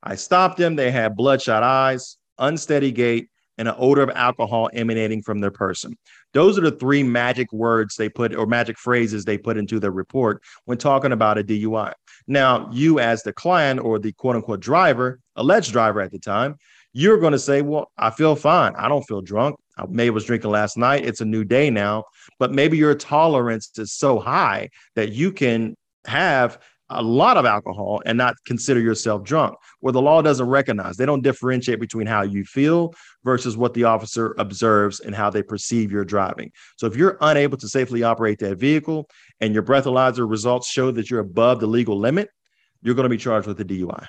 I 0.03 0.17
stopped 0.17 0.59
them. 0.59 0.77
They 0.77 0.91
had 0.91 1.17
bloodshot 1.17 1.63
eyes, 1.63 2.17
unsteady 2.39 2.91
gait, 2.91 3.29
and 3.61 3.69
an 3.69 3.75
odor 3.79 4.03
of 4.03 4.11
alcohol 4.15 4.71
emanating 4.73 5.23
from 5.23 5.39
their 5.39 5.51
person. 5.51 5.97
Those 6.33 6.59
are 6.59 6.63
the 6.63 6.73
three 6.73 7.03
magic 7.03 7.53
words 7.53 7.95
they 7.95 8.09
put 8.09 8.35
or 8.35 8.47
magic 8.47 8.79
phrases 8.79 9.27
they 9.27 9.37
put 9.37 9.59
into 9.59 9.79
the 9.79 9.91
report 9.91 10.43
when 10.65 10.79
talking 10.79 11.13
about 11.13 11.37
a 11.37 11.45
DUI. 11.45 11.93
Now, 12.27 12.71
you 12.73 13.01
as 13.01 13.23
the 13.23 13.35
client 13.35 13.79
or 13.79 13.99
the 13.99 14.13
quote 14.13 14.37
unquote 14.37 14.61
driver, 14.61 15.21
alleged 15.37 15.73
driver 15.73 16.01
at 16.01 16.11
the 16.11 16.19
time, 16.19 16.57
you're 16.95 17.19
going 17.19 17.33
to 17.33 17.39
say, 17.39 17.61
Well, 17.61 17.93
I 17.99 18.11
feel 18.11 18.35
fine. 18.35 18.75
I 18.77 18.89
don't 18.89 19.03
feel 19.03 19.21
drunk. 19.21 19.57
I 19.77 19.85
maybe 19.89 20.11
was 20.11 20.25
drinking 20.25 20.51
last 20.51 20.79
night. 20.79 21.05
It's 21.05 21.21
a 21.21 21.27
new 21.27 21.45
day 21.45 21.69
now. 21.69 22.05
But 22.39 22.53
maybe 22.53 22.79
your 22.79 22.95
tolerance 22.95 23.71
is 23.77 23.93
so 23.93 24.19
high 24.19 24.71
that 24.97 25.13
you 25.13 25.33
can 25.33 25.77
have 26.07 26.59
a 26.91 27.03
lot 27.03 27.37
of 27.37 27.47
alcohol 27.47 28.03
and 28.05 28.19
not 28.19 28.35
consider 28.45 28.81
yourself 28.81 29.23
drunk, 29.23 29.57
where 29.81 29.93
the 29.93 30.03
law 30.03 30.21
doesn't 30.21 30.47
recognize. 30.47 30.97
They 30.97 31.07
don't 31.07 31.23
differentiate 31.23 31.81
between 31.81 32.07
how 32.07 32.23
you 32.23 32.45
feel 32.45 32.93
versus 33.25 33.57
what 33.57 33.75
the 33.75 33.85
officer 33.85 34.35
observes 34.39 35.01
and 35.01 35.15
how 35.15 35.31
they 35.31 35.43
perceive 35.43 35.93
your 35.93 36.05
driving. 36.05 36.53
So 36.77 36.87
if 36.87 36.97
you're 36.97 37.19
unable 37.21 37.57
to 37.59 37.69
safely 37.69 38.03
operate 38.03 38.39
that 38.41 38.59
vehicle 38.59 39.09
and 39.41 39.55
your 39.55 39.63
breathalyzer 39.63 40.29
results 40.29 40.69
show 40.69 40.91
that 40.91 41.11
you're 41.11 41.21
above 41.21 41.61
the 41.61 41.67
legal 41.67 41.99
limit, 41.99 42.29
you're 42.83 42.95
going 42.95 43.05
to 43.05 43.11
be 43.11 43.17
charged 43.17 43.47
with 43.47 43.61
a 43.61 43.65
DUI. 43.65 44.07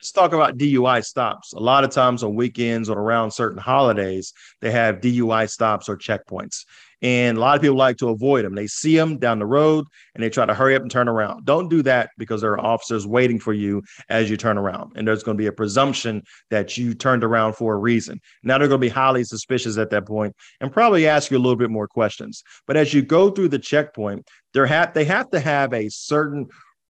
Let's 0.00 0.12
talk 0.12 0.32
about 0.32 0.56
DUI 0.56 1.04
stops. 1.04 1.52
A 1.52 1.58
lot 1.58 1.84
of 1.84 1.90
times 1.90 2.22
on 2.22 2.34
weekends 2.34 2.88
or 2.88 2.98
around 2.98 3.32
certain 3.32 3.58
holidays, 3.58 4.32
they 4.62 4.70
have 4.70 5.00
DUI 5.00 5.50
stops 5.50 5.90
or 5.90 5.98
checkpoints. 5.98 6.64
And 7.02 7.38
a 7.38 7.40
lot 7.40 7.56
of 7.56 7.62
people 7.62 7.76
like 7.76 7.96
to 7.98 8.08
avoid 8.08 8.44
them. 8.44 8.54
They 8.54 8.66
see 8.66 8.96
them 8.96 9.18
down 9.18 9.38
the 9.38 9.46
road 9.46 9.86
and 10.14 10.22
they 10.22 10.30
try 10.30 10.44
to 10.46 10.54
hurry 10.54 10.74
up 10.74 10.82
and 10.82 10.90
turn 10.90 11.08
around. 11.08 11.44
Don't 11.46 11.68
do 11.68 11.82
that 11.82 12.10
because 12.18 12.40
there 12.40 12.52
are 12.52 12.60
officers 12.60 13.06
waiting 13.06 13.38
for 13.38 13.52
you 13.52 13.82
as 14.08 14.28
you 14.28 14.36
turn 14.36 14.58
around. 14.58 14.92
And 14.96 15.06
there's 15.06 15.22
going 15.22 15.36
to 15.36 15.42
be 15.42 15.46
a 15.46 15.52
presumption 15.52 16.22
that 16.50 16.76
you 16.76 16.94
turned 16.94 17.24
around 17.24 17.54
for 17.54 17.74
a 17.74 17.78
reason. 17.78 18.20
Now 18.42 18.58
they're 18.58 18.68
going 18.68 18.80
to 18.80 18.86
be 18.86 18.90
highly 18.90 19.24
suspicious 19.24 19.78
at 19.78 19.90
that 19.90 20.06
point 20.06 20.34
and 20.60 20.72
probably 20.72 21.06
ask 21.06 21.30
you 21.30 21.38
a 21.38 21.40
little 21.40 21.56
bit 21.56 21.70
more 21.70 21.88
questions. 21.88 22.42
But 22.66 22.76
as 22.76 22.92
you 22.92 23.02
go 23.02 23.30
through 23.30 23.48
the 23.48 23.58
checkpoint, 23.58 24.26
they 24.52 24.66
have 24.66 24.94
they 24.94 25.04
have 25.04 25.30
to 25.30 25.40
have 25.40 25.72
a 25.72 25.88
certain 25.88 26.48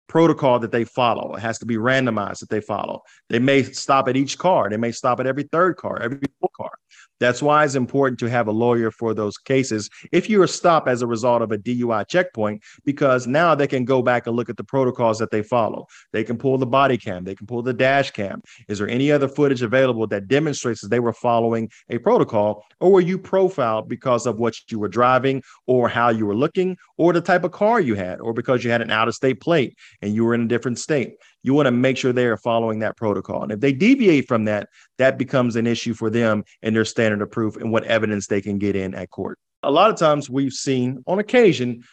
protocol 0.09 0.59
that 0.61 0.73
they 0.73 0.85
follow. 0.85 1.35
It 1.35 1.41
has 1.41 1.59
to 1.59 1.67
be 1.67 1.77
randomized 1.77 2.41
that 2.41 2.51
they 2.51 2.61
follow. 2.61 3.03
They 3.29 3.39
may 3.39 3.63
stop 3.63 4.09
at 4.09 4.17
each 4.17 4.39
car. 4.39 4.71
They 4.71 4.77
may 4.77 4.93
stop 4.93 5.21
at 5.21 5.27
every 5.27 5.45
third 5.45 5.77
car, 5.77 6.01
every 6.01 6.21
fourth 6.41 6.53
car. 6.53 6.71
That's 7.21 7.43
why 7.43 7.65
it's 7.65 7.75
important 7.75 8.19
to 8.21 8.27
have 8.27 8.47
a 8.47 8.53
lawyer 8.53 8.91
for 8.91 9.15
those 9.15 9.39
cases. 9.39 9.89
If 10.13 10.29
you 10.29 10.43
are 10.43 10.47
stopped 10.47 10.89
as 10.89 11.03
a 11.03 11.07
result 11.07 11.43
of 11.43 11.53
a 11.53 11.59
DUI 11.59 12.07
checkpoint, 12.09 12.63
because 12.85 13.27
now 13.27 13.55
they 13.55 13.67
can 13.67 13.85
go 13.85 14.03
back 14.03 14.27
and 14.27 14.37
look 14.37 14.51
at 14.51 14.57
the 14.57 14.65
protocols 14.65 15.19
that 15.19 15.31
they 15.31 15.43
follow. 15.43 15.87
They 16.13 16.25
can 16.25 16.37
pull 16.37 16.59
the 16.59 16.67
body 16.67 16.99
cam, 16.99 17.25
they 17.25 17.35
can 17.35 17.47
pull 17.47 17.63
the 17.63 17.73
dash 17.73 18.11
cam. 18.11 18.43
Is 18.69 18.79
there 18.79 18.89
any 18.89 19.11
other 19.11 19.29
footage 19.29 19.63
available 19.63 20.07
that 20.09 20.29
demonstrates 20.29 20.81
that 20.83 20.89
they 20.89 21.01
were 21.01 21.13
following 21.13 21.71
a 21.89 21.99
protocol, 21.99 22.65
or 22.81 22.93
were 22.93 23.01
you 23.01 23.19
profiled 23.19 23.89
because 23.89 24.27
of 24.27 24.39
what 24.39 24.55
you 24.71 24.79
were 24.79 24.89
driving, 24.89 25.43
or 25.67 25.89
how 25.89 26.11
you 26.11 26.27
were 26.27 26.37
looking, 26.37 26.77
or 26.99 27.13
the 27.13 27.21
type 27.21 27.45
of 27.45 27.53
car 27.53 27.81
you 27.81 27.95
had, 27.95 28.21
or 28.21 28.33
because 28.33 28.65
you 28.65 28.71
had 28.71 28.83
an 28.83 28.91
out 28.91 29.09
of 29.09 29.15
state 29.15 29.41
plate 29.41 29.77
and 30.03 30.15
you 30.15 30.25
were 30.25 30.35
in 30.35 30.43
a 30.43 30.49
different 30.49 30.79
state? 30.79 31.15
You 31.47 31.55
want 31.55 31.67
to 31.67 31.71
make 31.71 31.97
sure 31.97 32.13
they 32.13 32.27
are 32.27 32.37
following 32.37 32.81
that 32.81 32.97
protocol. 32.97 33.45
And 33.45 33.53
if 33.53 33.61
they 33.61 33.73
deviate 33.73 34.27
from 34.27 34.47
that, 34.47 34.69
that 34.99 35.17
becomes 35.17 35.55
an 35.55 35.65
issue 35.65 35.95
for 35.95 36.11
them 36.11 36.43
and 36.61 36.75
their 36.75 36.85
standard 36.85 37.23
of 37.23 37.31
proof 37.31 37.57
and 37.57 37.71
what 37.71 37.85
evidence 37.85 38.27
they 38.27 38.41
can 38.41 38.59
get 38.59 38.75
in 38.75 38.97
at 38.97 39.11
court. 39.11 39.39
A 39.63 39.71
lot 39.71 39.89
of 39.89 39.97
times 39.97 40.29
we've 40.29 40.53
seen 40.53 41.05
on 41.07 41.21
occasion 41.21 41.85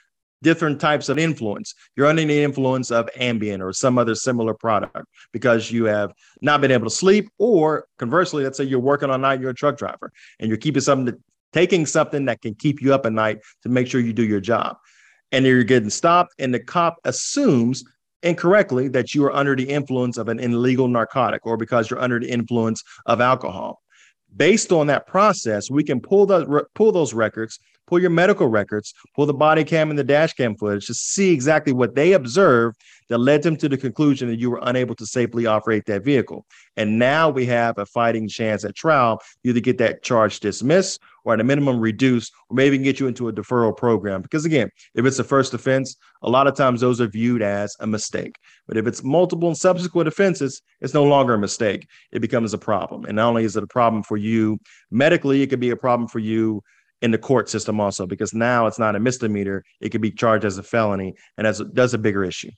different 0.41 0.81
types 0.81 1.07
of 1.07 1.19
influence. 1.19 1.75
You're 1.95 2.07
under 2.07 2.25
the 2.25 2.43
influence 2.43 2.89
of 2.89 3.07
Ambien 3.15 3.61
or 3.61 3.71
some 3.73 3.99
other 3.99 4.15
similar 4.15 4.55
product 4.55 5.05
because 5.31 5.71
you 5.71 5.85
have 5.85 6.11
not 6.41 6.59
been 6.59 6.71
able 6.71 6.87
to 6.87 6.95
sleep, 6.95 7.29
or 7.37 7.85
conversely, 7.99 8.43
let's 8.43 8.57
say 8.57 8.63
you're 8.63 8.79
working 8.79 9.11
all 9.11 9.19
night, 9.19 9.39
you're 9.39 9.51
a 9.51 9.55
truck 9.55 9.77
driver, 9.77 10.11
and 10.39 10.49
you're 10.49 10.57
keeping 10.57 10.81
something, 10.81 11.15
taking 11.53 11.85
something 11.85 12.25
that 12.25 12.41
can 12.41 12.55
keep 12.55 12.81
you 12.81 12.91
up 12.91 13.05
at 13.05 13.13
night 13.13 13.39
to 13.61 13.69
make 13.69 13.85
sure 13.85 14.01
you 14.01 14.13
do 14.13 14.25
your 14.25 14.41
job. 14.41 14.77
And 15.31 15.45
you're 15.45 15.63
getting 15.63 15.89
stopped, 15.89 16.33
and 16.39 16.53
the 16.53 16.59
cop 16.59 16.97
assumes 17.05 17.83
incorrectly 18.23 18.87
that 18.89 19.13
you 19.13 19.23
are 19.25 19.35
under 19.35 19.55
the 19.55 19.69
influence 19.69 20.17
of 20.17 20.27
an 20.29 20.39
illegal 20.39 20.87
narcotic 20.87 21.45
or 21.45 21.57
because 21.57 21.89
you're 21.89 22.01
under 22.01 22.19
the 22.19 22.29
influence 22.29 22.83
of 23.05 23.21
alcohol. 23.21 23.81
Based 24.35 24.71
on 24.71 24.87
that 24.87 25.05
process, 25.05 25.69
we 25.69 25.83
can 25.83 26.01
pull 26.01 26.25
those 26.25 26.47
pull 26.73 26.91
those 26.91 27.13
records, 27.13 27.59
pull 27.87 27.99
your 27.99 28.09
medical 28.09 28.47
records, 28.47 28.93
pull 29.15 29.25
the 29.25 29.33
body 29.33 29.63
cam 29.63 29.89
and 29.89 29.99
the 29.99 30.03
dash 30.03 30.33
cam 30.33 30.55
footage 30.55 30.87
to 30.87 30.93
see 30.93 31.31
exactly 31.31 31.73
what 31.73 31.95
they 31.95 32.13
observed 32.13 32.77
that 33.09 33.17
led 33.17 33.43
them 33.43 33.55
to 33.57 33.69
the 33.69 33.77
conclusion 33.77 34.27
that 34.29 34.39
you 34.39 34.49
were 34.49 34.59
unable 34.63 34.95
to 34.95 35.05
safely 35.05 35.45
operate 35.45 35.85
that 35.85 36.03
vehicle. 36.03 36.45
And 36.77 36.97
now 36.97 37.29
we 37.29 37.45
have 37.45 37.77
a 37.77 37.85
fighting 37.85 38.27
chance 38.27 38.63
at 38.63 38.75
trial, 38.75 39.21
you 39.43 39.51
either 39.51 39.59
get 39.59 39.77
that 39.79 40.03
charge 40.03 40.39
dismissed 40.39 41.01
or 41.25 41.33
at 41.33 41.39
a 41.39 41.43
minimum 41.43 41.79
reduced, 41.79 42.33
or 42.49 42.55
maybe 42.55 42.77
get 42.77 42.99
you 42.99 43.07
into 43.07 43.29
a 43.29 43.33
deferral 43.33 43.75
program. 43.75 44.21
Because 44.21 44.45
again, 44.45 44.69
if 44.95 45.05
it's 45.05 45.19
a 45.19 45.23
first 45.23 45.53
offense, 45.53 45.95
a 46.21 46.29
lot 46.29 46.47
of 46.47 46.55
times 46.55 46.81
those 46.81 46.99
are 46.99 47.07
viewed 47.07 47.41
as 47.41 47.75
a 47.79 47.87
mistake. 47.87 48.35
But 48.67 48.77
if 48.77 48.87
it's 48.87 49.03
multiple 49.03 49.47
and 49.47 49.57
subsequent 49.57 50.07
offenses, 50.07 50.61
it's 50.81 50.93
no 50.93 51.03
longer 51.03 51.35
a 51.35 51.39
mistake. 51.39 51.87
It 52.11 52.19
becomes 52.19 52.53
a 52.53 52.57
problem. 52.57 53.05
And 53.05 53.15
not 53.15 53.29
only 53.29 53.45
is 53.45 53.55
it 53.55 53.63
a 53.63 53.67
problem 53.67 54.03
for 54.03 54.17
you 54.17 54.59
medically, 54.91 55.41
it 55.41 55.47
could 55.47 55.59
be 55.59 55.69
a 55.69 55.77
problem 55.77 56.07
for 56.07 56.19
you 56.19 56.61
in 57.03 57.11
the 57.11 57.17
court 57.17 57.49
system 57.49 57.79
also, 57.81 58.07
because 58.07 58.33
now 58.33 58.65
it's 58.65 58.79
not 58.79 58.95
a 58.95 58.99
misdemeanor. 58.99 59.63
It 59.81 59.89
could 59.89 60.01
be 60.01 60.09
charged 60.09 60.45
as 60.45 60.57
a 60.57 60.63
felony, 60.63 61.13
and 61.37 61.45
that's, 61.45 61.61
that's 61.73 61.93
a 61.93 61.97
bigger 61.97 62.23
issue. 62.23 62.49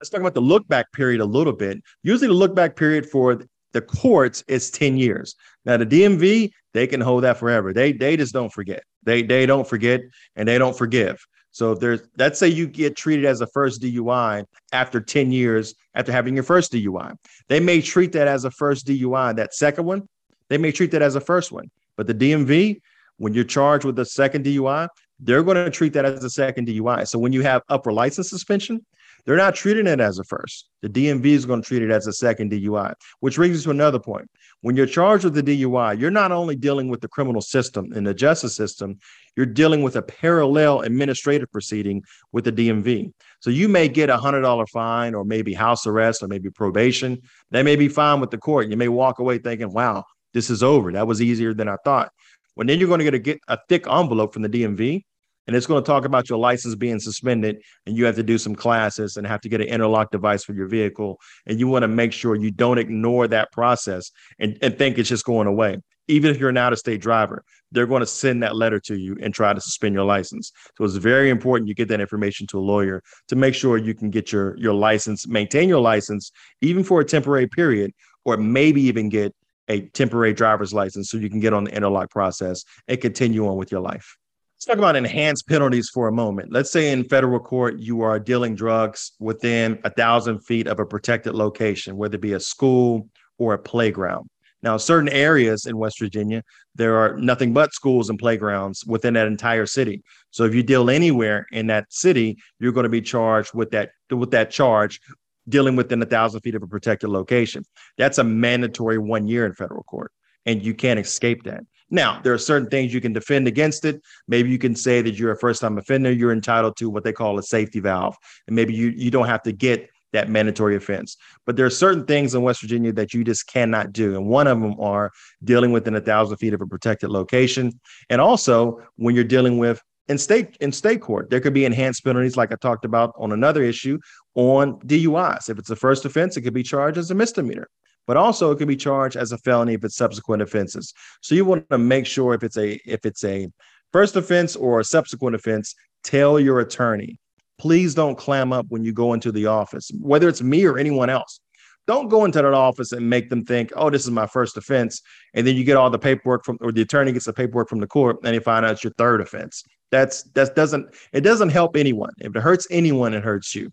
Let's 0.00 0.08
talk 0.08 0.20
about 0.20 0.34
the 0.34 0.40
look 0.40 0.66
back 0.68 0.90
period 0.92 1.20
a 1.20 1.26
little 1.26 1.52
bit. 1.52 1.82
Usually, 2.02 2.28
the 2.28 2.34
look 2.34 2.54
back 2.54 2.76
period 2.76 3.04
for 3.04 3.42
the 3.72 3.82
courts 3.82 4.42
is 4.48 4.70
10 4.70 4.96
years. 4.96 5.34
Now, 5.66 5.76
the 5.76 5.84
DMV, 5.84 6.50
they 6.72 6.86
can 6.86 7.00
hold 7.00 7.24
that 7.24 7.36
forever. 7.36 7.72
They 7.72 7.92
they 7.92 8.16
just 8.16 8.32
don't 8.32 8.52
forget. 8.52 8.82
They 9.02 9.22
they 9.22 9.44
don't 9.44 9.68
forget 9.68 10.00
and 10.36 10.48
they 10.48 10.56
don't 10.56 10.76
forgive. 10.76 11.18
So 11.50 11.72
if 11.72 11.80
there's 11.80 12.02
let's 12.16 12.38
say 12.38 12.48
you 12.48 12.66
get 12.68 12.96
treated 12.96 13.24
as 13.24 13.40
a 13.40 13.46
first 13.48 13.82
DUI 13.82 14.44
after 14.72 15.00
10 15.00 15.32
years 15.32 15.74
after 15.94 16.12
having 16.12 16.34
your 16.34 16.44
first 16.44 16.72
DUI. 16.72 17.14
They 17.48 17.58
may 17.58 17.82
treat 17.82 18.12
that 18.12 18.28
as 18.28 18.44
a 18.44 18.50
first 18.50 18.86
DUI. 18.86 19.36
That 19.36 19.54
second 19.54 19.84
one, 19.84 20.08
they 20.48 20.58
may 20.58 20.72
treat 20.72 20.92
that 20.92 21.02
as 21.02 21.16
a 21.16 21.20
first 21.20 21.50
one. 21.50 21.70
But 21.96 22.06
the 22.06 22.14
DMV, 22.14 22.80
when 23.18 23.34
you're 23.34 23.44
charged 23.44 23.84
with 23.84 23.98
a 23.98 24.04
second 24.04 24.44
DUI, 24.44 24.88
they're 25.20 25.42
going 25.42 25.56
to 25.56 25.70
treat 25.70 25.92
that 25.92 26.04
as 26.04 26.24
a 26.24 26.30
second 26.30 26.68
DUI. 26.68 27.06
So 27.06 27.18
when 27.18 27.32
you 27.32 27.42
have 27.42 27.62
upper 27.68 27.92
license 27.92 28.30
suspension, 28.30 28.84
they're 29.26 29.36
not 29.36 29.54
treating 29.54 29.86
it 29.86 30.00
as 30.00 30.18
a 30.18 30.24
first. 30.24 30.70
The 30.80 30.88
DMV 30.88 31.26
is 31.26 31.44
going 31.44 31.60
to 31.60 31.66
treat 31.66 31.82
it 31.82 31.90
as 31.90 32.06
a 32.06 32.12
second 32.12 32.52
DUI, 32.52 32.94
which 33.20 33.36
brings 33.36 33.58
us 33.58 33.64
to 33.64 33.70
another 33.70 33.98
point. 33.98 34.30
When 34.60 34.76
you're 34.76 34.86
charged 34.86 35.24
with 35.24 35.34
the 35.34 35.42
DUI, 35.42 36.00
you're 36.00 36.10
not 36.10 36.32
only 36.32 36.56
dealing 36.56 36.88
with 36.88 37.00
the 37.00 37.08
criminal 37.08 37.42
system 37.42 37.92
and 37.92 38.06
the 38.06 38.14
justice 38.14 38.56
system, 38.56 38.98
you're 39.36 39.46
dealing 39.46 39.82
with 39.82 39.96
a 39.96 40.02
parallel 40.02 40.80
administrative 40.80 41.50
proceeding 41.52 42.02
with 42.32 42.44
the 42.44 42.52
DMV. 42.52 43.12
So 43.40 43.50
you 43.50 43.68
may 43.68 43.88
get 43.88 44.08
a 44.08 44.16
hundred 44.16 44.42
dollar 44.42 44.66
fine 44.66 45.14
or 45.14 45.24
maybe 45.24 45.52
house 45.52 45.86
arrest 45.86 46.22
or 46.22 46.28
maybe 46.28 46.50
probation. 46.50 47.20
They 47.50 47.62
may 47.62 47.76
be 47.76 47.88
fine 47.88 48.20
with 48.20 48.30
the 48.30 48.38
court. 48.38 48.70
You 48.70 48.76
may 48.76 48.88
walk 48.88 49.18
away 49.18 49.38
thinking, 49.38 49.72
wow, 49.72 50.04
this 50.32 50.50
is 50.50 50.62
over. 50.62 50.92
That 50.92 51.06
was 51.06 51.20
easier 51.20 51.54
than 51.54 51.68
I 51.68 51.76
thought. 51.84 52.12
When 52.58 52.66
then 52.66 52.80
you're 52.80 52.88
going 52.88 52.98
to 52.98 53.04
get 53.04 53.14
a, 53.14 53.20
get 53.20 53.40
a 53.46 53.56
thick 53.68 53.86
envelope 53.86 54.32
from 54.32 54.42
the 54.42 54.48
DMV 54.48 55.04
and 55.46 55.54
it's 55.54 55.64
going 55.64 55.80
to 55.80 55.86
talk 55.86 56.04
about 56.04 56.28
your 56.28 56.40
license 56.40 56.74
being 56.74 56.98
suspended 56.98 57.62
and 57.86 57.96
you 57.96 58.04
have 58.04 58.16
to 58.16 58.24
do 58.24 58.36
some 58.36 58.56
classes 58.56 59.16
and 59.16 59.24
have 59.28 59.40
to 59.42 59.48
get 59.48 59.60
an 59.60 59.68
interlock 59.68 60.10
device 60.10 60.42
for 60.42 60.54
your 60.54 60.66
vehicle 60.66 61.20
and 61.46 61.60
you 61.60 61.68
want 61.68 61.84
to 61.84 61.88
make 61.88 62.12
sure 62.12 62.34
you 62.34 62.50
don't 62.50 62.78
ignore 62.78 63.28
that 63.28 63.52
process 63.52 64.10
and, 64.40 64.58
and 64.60 64.76
think 64.76 64.98
it's 64.98 65.08
just 65.08 65.24
going 65.24 65.46
away. 65.46 65.76
Even 66.08 66.32
if 66.32 66.40
you're 66.40 66.48
an 66.48 66.56
out-of-state 66.56 67.00
driver 67.00 67.44
they're 67.70 67.86
going 67.86 68.00
to 68.00 68.06
send 68.06 68.42
that 68.42 68.56
letter 68.56 68.80
to 68.80 68.96
you 68.96 69.16
and 69.22 69.32
try 69.32 69.52
to 69.52 69.60
suspend 69.60 69.94
your 69.94 70.04
license. 70.04 70.50
So 70.76 70.84
it's 70.84 70.96
very 70.96 71.30
important 71.30 71.68
you 71.68 71.76
get 71.76 71.86
that 71.88 72.00
information 72.00 72.48
to 72.48 72.58
a 72.58 72.60
lawyer 72.60 73.04
to 73.28 73.36
make 73.36 73.54
sure 73.54 73.78
you 73.78 73.94
can 73.94 74.10
get 74.10 74.32
your 74.32 74.58
your 74.58 74.74
license 74.74 75.28
maintain 75.28 75.68
your 75.68 75.80
license 75.80 76.32
even 76.60 76.82
for 76.82 77.00
a 77.00 77.04
temporary 77.04 77.46
period 77.46 77.92
or 78.24 78.36
maybe 78.36 78.82
even 78.82 79.08
get 79.10 79.32
a 79.68 79.82
temporary 79.88 80.32
driver's 80.32 80.72
license 80.72 81.10
so 81.10 81.18
you 81.18 81.30
can 81.30 81.40
get 81.40 81.52
on 81.52 81.64
the 81.64 81.74
interlock 81.74 82.10
process 82.10 82.64
and 82.88 83.00
continue 83.00 83.46
on 83.46 83.56
with 83.56 83.70
your 83.70 83.80
life 83.80 84.16
Let's 84.58 84.66
talk 84.66 84.78
about 84.78 84.96
enhanced 84.96 85.46
penalties 85.46 85.88
for 85.88 86.08
a 86.08 86.12
moment. 86.12 86.50
Let's 86.50 86.72
say 86.72 86.90
in 86.90 87.04
federal 87.04 87.38
court, 87.38 87.78
you 87.78 88.02
are 88.02 88.18
dealing 88.18 88.56
drugs 88.56 89.12
within 89.20 89.78
a 89.84 89.90
thousand 89.90 90.40
feet 90.40 90.66
of 90.66 90.80
a 90.80 90.84
protected 90.84 91.36
location, 91.36 91.96
whether 91.96 92.16
it 92.16 92.20
be 92.20 92.32
a 92.32 92.40
school 92.40 93.08
or 93.38 93.54
a 93.54 93.58
playground. 93.58 94.28
Now, 94.64 94.76
certain 94.76 95.10
areas 95.10 95.66
in 95.66 95.78
West 95.78 96.00
Virginia, 96.00 96.42
there 96.74 96.96
are 96.96 97.16
nothing 97.18 97.52
but 97.52 97.72
schools 97.72 98.10
and 98.10 98.18
playgrounds 98.18 98.84
within 98.84 99.14
that 99.14 99.28
entire 99.28 99.64
city. 99.64 100.02
So 100.32 100.42
if 100.42 100.56
you 100.56 100.64
deal 100.64 100.90
anywhere 100.90 101.46
in 101.52 101.68
that 101.68 101.92
city, 101.92 102.38
you're 102.58 102.72
going 102.72 102.82
to 102.82 102.90
be 102.90 103.00
charged 103.00 103.54
with 103.54 103.70
that 103.70 103.90
with 104.10 104.32
that 104.32 104.50
charge 104.50 105.00
dealing 105.48 105.76
within 105.76 106.02
a 106.02 106.06
thousand 106.06 106.40
feet 106.40 106.54
of 106.54 106.62
a 106.62 106.66
protected 106.66 107.10
location. 107.10 107.64
That's 107.96 108.18
a 108.18 108.24
mandatory 108.24 108.98
one 108.98 109.26
year 109.26 109.46
in 109.46 109.54
federal 109.54 109.82
court, 109.84 110.12
and 110.46 110.62
you 110.64 110.74
can't 110.74 111.00
escape 111.00 111.44
that. 111.44 111.64
Now, 111.90 112.20
there 112.22 112.34
are 112.34 112.38
certain 112.38 112.68
things 112.68 112.92
you 112.92 113.00
can 113.00 113.12
defend 113.12 113.48
against 113.48 113.84
it. 113.84 114.02
Maybe 114.26 114.50
you 114.50 114.58
can 114.58 114.76
say 114.76 115.00
that 115.00 115.14
you're 115.18 115.32
a 115.32 115.38
first 115.38 115.62
time 115.62 115.78
offender, 115.78 116.12
you're 116.12 116.32
entitled 116.32 116.76
to 116.78 116.90
what 116.90 117.02
they 117.02 117.12
call 117.12 117.38
a 117.38 117.42
safety 117.42 117.80
valve. 117.80 118.16
And 118.46 118.54
maybe 118.54 118.74
you, 118.74 118.88
you 118.94 119.10
don't 119.10 119.26
have 119.26 119.42
to 119.44 119.52
get 119.52 119.88
that 120.12 120.28
mandatory 120.28 120.76
offense. 120.76 121.16
But 121.46 121.56
there 121.56 121.66
are 121.66 121.70
certain 121.70 122.04
things 122.06 122.34
in 122.34 122.42
West 122.42 122.60
Virginia 122.60 122.92
that 122.94 123.14
you 123.14 123.24
just 123.24 123.46
cannot 123.46 123.92
do. 123.92 124.16
And 124.16 124.26
one 124.26 124.46
of 124.46 124.60
them 124.60 124.78
are 124.80 125.12
dealing 125.44 125.72
within 125.72 125.94
a 125.94 126.00
thousand 126.00 126.36
feet 126.38 126.54
of 126.54 126.60
a 126.60 126.66
protected 126.66 127.10
location. 127.10 127.78
And 128.08 128.20
also 128.20 128.82
when 128.96 129.14
you're 129.14 129.24
dealing 129.24 129.58
with 129.58 129.82
in 130.08 130.16
state 130.16 130.56
in 130.60 130.72
state 130.72 131.02
court, 131.02 131.28
there 131.28 131.40
could 131.40 131.52
be 131.52 131.66
enhanced 131.66 132.02
penalties, 132.02 132.36
like 132.36 132.50
I 132.50 132.56
talked 132.56 132.86
about 132.86 133.12
on 133.18 133.32
another 133.32 133.62
issue 133.62 133.98
on 134.38 134.78
DUIs. 134.80 135.50
If 135.50 135.58
it's 135.58 135.70
a 135.70 135.76
first 135.76 136.04
offense, 136.04 136.36
it 136.36 136.42
could 136.42 136.54
be 136.54 136.62
charged 136.62 136.96
as 136.96 137.10
a 137.10 137.14
misdemeanor 137.14 137.68
but 138.06 138.16
also 138.16 138.50
it 138.50 138.56
could 138.56 138.66
be 138.66 138.74
charged 138.74 139.16
as 139.16 139.32
a 139.32 139.38
felony 139.38 139.74
if 139.74 139.84
it's 139.84 139.94
subsequent 139.94 140.40
offenses. 140.40 140.94
So 141.20 141.34
you 141.34 141.44
want 141.44 141.68
to 141.68 141.76
make 141.76 142.06
sure 142.06 142.32
if 142.32 142.42
it's 142.42 142.56
a 142.56 142.80
if 142.86 143.04
it's 143.04 143.22
a 143.22 143.48
first 143.92 144.16
offense 144.16 144.56
or 144.56 144.80
a 144.80 144.84
subsequent 144.84 145.36
offense, 145.36 145.74
tell 146.02 146.40
your 146.40 146.60
attorney. 146.60 147.20
Please 147.58 147.94
don't 147.94 148.16
clam 148.16 148.52
up 148.52 148.66
when 148.70 148.82
you 148.82 148.92
go 148.92 149.12
into 149.12 149.30
the 149.30 149.46
office, 149.46 149.90
whether 150.00 150.28
it's 150.28 150.42
me 150.42 150.64
or 150.64 150.78
anyone 150.78 151.10
else. 151.10 151.40
Don't 151.86 152.08
go 152.08 152.24
into 152.24 152.40
that 152.40 152.54
office 152.54 152.92
and 152.92 153.08
make 153.08 153.30
them 153.30 153.44
think, 153.44 153.72
oh, 153.74 153.88
this 153.88 154.04
is 154.04 154.10
my 154.10 154.26
first 154.26 154.56
offense. 154.56 155.00
And 155.34 155.46
then 155.46 155.56
you 155.56 155.64
get 155.64 155.76
all 155.76 155.88
the 155.88 155.98
paperwork 155.98 156.44
from, 156.44 156.58
or 156.60 156.70
the 156.70 156.82
attorney 156.82 157.12
gets 157.12 157.24
the 157.24 157.32
paperwork 157.32 157.68
from 157.68 157.80
the 157.80 157.86
court 157.86 158.18
and 158.22 158.34
they 158.34 158.40
find 158.40 158.64
out 158.64 158.72
it's 158.72 158.84
your 158.84 158.92
third 158.98 159.22
offense. 159.22 159.64
That's, 159.90 160.22
that 160.34 160.54
doesn't, 160.54 160.94
it 161.12 161.22
doesn't 161.22 161.48
help 161.48 161.76
anyone. 161.76 162.12
If 162.18 162.36
it 162.36 162.42
hurts 162.42 162.66
anyone, 162.70 163.14
it 163.14 163.24
hurts 163.24 163.54
you. 163.54 163.72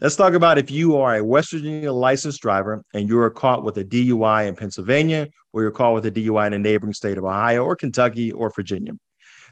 Let's 0.00 0.16
talk 0.16 0.34
about 0.34 0.58
if 0.58 0.72
you 0.72 0.96
are 0.96 1.14
a 1.14 1.24
West 1.24 1.52
Virginia 1.52 1.92
licensed 1.92 2.42
driver 2.42 2.84
and 2.94 3.08
you 3.08 3.16
are 3.20 3.30
caught 3.30 3.62
with 3.62 3.78
a 3.78 3.84
DUI 3.84 4.48
in 4.48 4.56
Pennsylvania, 4.56 5.28
or 5.52 5.62
you're 5.62 5.70
caught 5.70 5.94
with 5.94 6.04
a 6.06 6.10
DUI 6.10 6.48
in 6.48 6.52
a 6.52 6.58
neighboring 6.58 6.92
state 6.92 7.16
of 7.16 7.24
Ohio 7.24 7.62
or 7.62 7.76
Kentucky 7.76 8.32
or 8.32 8.50
Virginia. 8.50 8.94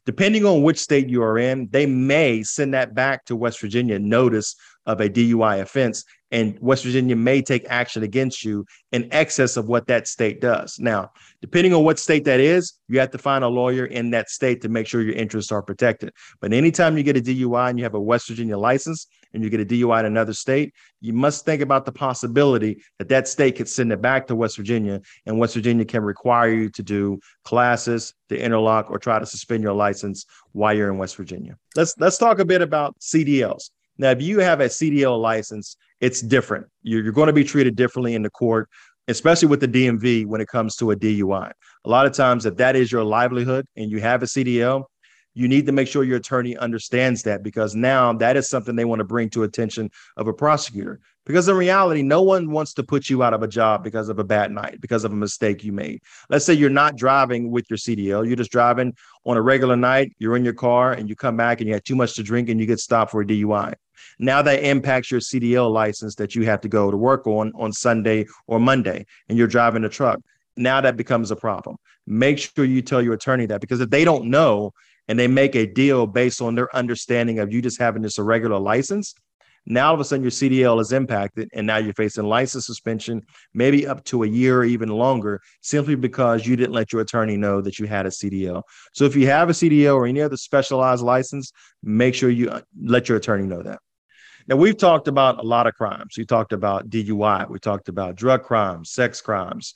Depending 0.04 0.44
on 0.44 0.64
which 0.64 0.80
state 0.80 1.08
you 1.08 1.22
are 1.22 1.38
in, 1.38 1.68
they 1.70 1.86
may 1.86 2.42
send 2.42 2.74
that 2.74 2.92
back 2.92 3.24
to 3.26 3.36
West 3.36 3.60
Virginia 3.60 4.00
notice 4.00 4.56
of 4.86 5.00
a 5.00 5.08
DUI 5.08 5.60
offense, 5.60 6.04
and 6.30 6.58
West 6.60 6.84
Virginia 6.84 7.14
may 7.14 7.42
take 7.42 7.66
action 7.68 8.02
against 8.02 8.44
you 8.44 8.64
in 8.90 9.08
excess 9.12 9.56
of 9.56 9.68
what 9.68 9.86
that 9.86 10.08
state 10.08 10.40
does. 10.40 10.78
Now, 10.78 11.12
depending 11.42 11.74
on 11.74 11.84
what 11.84 11.98
state 11.98 12.24
that 12.24 12.40
is, 12.40 12.72
you 12.88 12.98
have 13.00 13.10
to 13.10 13.18
find 13.18 13.44
a 13.44 13.48
lawyer 13.48 13.84
in 13.84 14.10
that 14.10 14.30
state 14.30 14.62
to 14.62 14.68
make 14.68 14.86
sure 14.86 15.02
your 15.02 15.14
interests 15.14 15.52
are 15.52 15.62
protected. 15.62 16.10
But 16.40 16.52
anytime 16.52 16.96
you 16.96 17.02
get 17.02 17.18
a 17.18 17.20
DUI 17.20 17.70
and 17.70 17.78
you 17.78 17.84
have 17.84 17.94
a 17.94 18.00
West 18.00 18.28
Virginia 18.28 18.56
license, 18.56 19.06
and 19.34 19.42
you 19.42 19.50
get 19.50 19.60
a 19.60 19.64
DUI 19.64 20.00
in 20.00 20.06
another 20.06 20.32
state, 20.32 20.74
you 21.00 21.12
must 21.12 21.44
think 21.44 21.62
about 21.62 21.84
the 21.84 21.92
possibility 21.92 22.82
that 22.98 23.08
that 23.08 23.28
state 23.28 23.56
could 23.56 23.68
send 23.68 23.92
it 23.92 24.00
back 24.00 24.26
to 24.26 24.34
West 24.34 24.56
Virginia, 24.56 25.00
and 25.26 25.38
West 25.38 25.54
Virginia 25.54 25.84
can 25.84 26.02
require 26.02 26.52
you 26.52 26.68
to 26.70 26.82
do 26.82 27.18
classes, 27.44 28.14
to 28.28 28.38
interlock, 28.38 28.90
or 28.90 28.98
try 28.98 29.18
to 29.18 29.26
suspend 29.26 29.62
your 29.62 29.72
license 29.72 30.26
while 30.52 30.74
you're 30.74 30.90
in 30.90 30.98
West 30.98 31.16
Virginia. 31.16 31.56
Let's 31.76 31.94
let's 31.98 32.18
talk 32.18 32.38
a 32.38 32.44
bit 32.44 32.62
about 32.62 32.98
CDLs. 33.00 33.70
Now, 33.98 34.10
if 34.10 34.22
you 34.22 34.40
have 34.40 34.60
a 34.60 34.66
CDL 34.66 35.20
license, 35.20 35.76
it's 36.00 36.20
different. 36.20 36.66
You're, 36.82 37.02
you're 37.02 37.12
going 37.12 37.28
to 37.28 37.32
be 37.32 37.44
treated 37.44 37.76
differently 37.76 38.14
in 38.14 38.22
the 38.22 38.30
court, 38.30 38.68
especially 39.08 39.48
with 39.48 39.60
the 39.60 39.68
DMV 39.68 40.26
when 40.26 40.40
it 40.40 40.48
comes 40.48 40.76
to 40.76 40.90
a 40.90 40.96
DUI. 40.96 41.50
A 41.84 41.88
lot 41.88 42.06
of 42.06 42.12
times, 42.12 42.46
if 42.46 42.56
that 42.56 42.76
is 42.76 42.90
your 42.90 43.04
livelihood 43.04 43.66
and 43.76 43.90
you 43.90 44.00
have 44.00 44.22
a 44.22 44.26
CDL, 44.26 44.84
you 45.34 45.48
need 45.48 45.66
to 45.66 45.72
make 45.72 45.88
sure 45.88 46.04
your 46.04 46.18
attorney 46.18 46.56
understands 46.56 47.22
that 47.22 47.42
because 47.42 47.74
now 47.74 48.12
that 48.12 48.36
is 48.36 48.48
something 48.48 48.76
they 48.76 48.84
want 48.84 49.00
to 49.00 49.04
bring 49.04 49.30
to 49.30 49.44
attention 49.44 49.90
of 50.16 50.28
a 50.28 50.32
prosecutor 50.32 51.00
because 51.24 51.48
in 51.48 51.56
reality 51.56 52.02
no 52.02 52.22
one 52.22 52.50
wants 52.50 52.74
to 52.74 52.82
put 52.82 53.08
you 53.08 53.22
out 53.22 53.32
of 53.32 53.42
a 53.42 53.48
job 53.48 53.82
because 53.82 54.08
of 54.08 54.18
a 54.18 54.24
bad 54.24 54.50
night 54.50 54.80
because 54.80 55.04
of 55.04 55.12
a 55.12 55.16
mistake 55.16 55.64
you 55.64 55.72
made 55.72 56.00
let's 56.28 56.44
say 56.44 56.52
you're 56.52 56.70
not 56.70 56.96
driving 56.96 57.50
with 57.50 57.64
your 57.70 57.78
cdl 57.78 58.26
you're 58.26 58.36
just 58.36 58.52
driving 58.52 58.94
on 59.24 59.36
a 59.36 59.42
regular 59.42 59.76
night 59.76 60.12
you're 60.18 60.36
in 60.36 60.44
your 60.44 60.54
car 60.54 60.92
and 60.92 61.08
you 61.08 61.16
come 61.16 61.36
back 61.36 61.60
and 61.60 61.68
you 61.68 61.74
had 61.74 61.84
too 61.84 61.96
much 61.96 62.14
to 62.14 62.22
drink 62.22 62.48
and 62.48 62.58
you 62.60 62.66
get 62.66 62.78
stopped 62.78 63.10
for 63.10 63.20
a 63.20 63.26
dui 63.26 63.72
now 64.18 64.42
that 64.42 64.62
impacts 64.64 65.10
your 65.10 65.20
cdl 65.20 65.70
license 65.72 66.14
that 66.14 66.34
you 66.34 66.44
have 66.44 66.60
to 66.60 66.68
go 66.68 66.90
to 66.90 66.96
work 66.96 67.26
on 67.26 67.52
on 67.54 67.72
sunday 67.72 68.26
or 68.46 68.58
monday 68.58 69.04
and 69.28 69.38
you're 69.38 69.46
driving 69.46 69.84
a 69.84 69.88
truck. 69.88 70.20
Now 70.56 70.80
that 70.80 70.96
becomes 70.96 71.30
a 71.30 71.36
problem. 71.36 71.76
Make 72.06 72.38
sure 72.38 72.64
you 72.64 72.82
tell 72.82 73.00
your 73.00 73.14
attorney 73.14 73.46
that 73.46 73.60
because 73.60 73.80
if 73.80 73.90
they 73.90 74.04
don't 74.04 74.26
know 74.26 74.72
and 75.08 75.18
they 75.18 75.28
make 75.28 75.54
a 75.54 75.66
deal 75.66 76.06
based 76.06 76.42
on 76.42 76.54
their 76.54 76.74
understanding 76.76 77.38
of 77.38 77.52
you 77.52 77.62
just 77.62 77.78
having 77.78 78.02
this 78.02 78.18
irregular 78.18 78.58
license, 78.58 79.14
Now, 79.64 79.88
all 79.88 79.94
of 79.94 80.00
a 80.00 80.04
sudden, 80.04 80.22
your 80.22 80.32
CDL 80.32 80.80
is 80.80 80.92
impacted, 80.92 81.48
and 81.52 81.66
now 81.66 81.76
you're 81.76 81.94
facing 81.94 82.24
license 82.24 82.66
suspension, 82.66 83.22
maybe 83.54 83.86
up 83.86 84.02
to 84.04 84.24
a 84.24 84.26
year 84.26 84.58
or 84.58 84.64
even 84.64 84.88
longer, 84.88 85.40
simply 85.60 85.94
because 85.94 86.46
you 86.46 86.56
didn't 86.56 86.72
let 86.72 86.92
your 86.92 87.02
attorney 87.02 87.36
know 87.36 87.60
that 87.60 87.78
you 87.78 87.86
had 87.86 88.06
a 88.06 88.10
CDL. 88.10 88.62
So, 88.92 89.04
if 89.04 89.14
you 89.14 89.28
have 89.28 89.50
a 89.50 89.52
CDL 89.52 89.94
or 89.94 90.06
any 90.06 90.20
other 90.20 90.36
specialized 90.36 91.04
license, 91.04 91.52
make 91.82 92.14
sure 92.14 92.28
you 92.28 92.50
uh, 92.50 92.62
let 92.82 93.08
your 93.08 93.18
attorney 93.18 93.46
know 93.46 93.62
that. 93.62 93.78
Now, 94.48 94.56
we've 94.56 94.76
talked 94.76 95.06
about 95.06 95.38
a 95.38 95.42
lot 95.42 95.68
of 95.68 95.74
crimes. 95.74 96.14
We 96.18 96.26
talked 96.26 96.52
about 96.52 96.90
DUI, 96.90 97.48
we 97.48 97.60
talked 97.60 97.88
about 97.88 98.16
drug 98.16 98.42
crimes, 98.42 98.90
sex 98.90 99.20
crimes, 99.20 99.74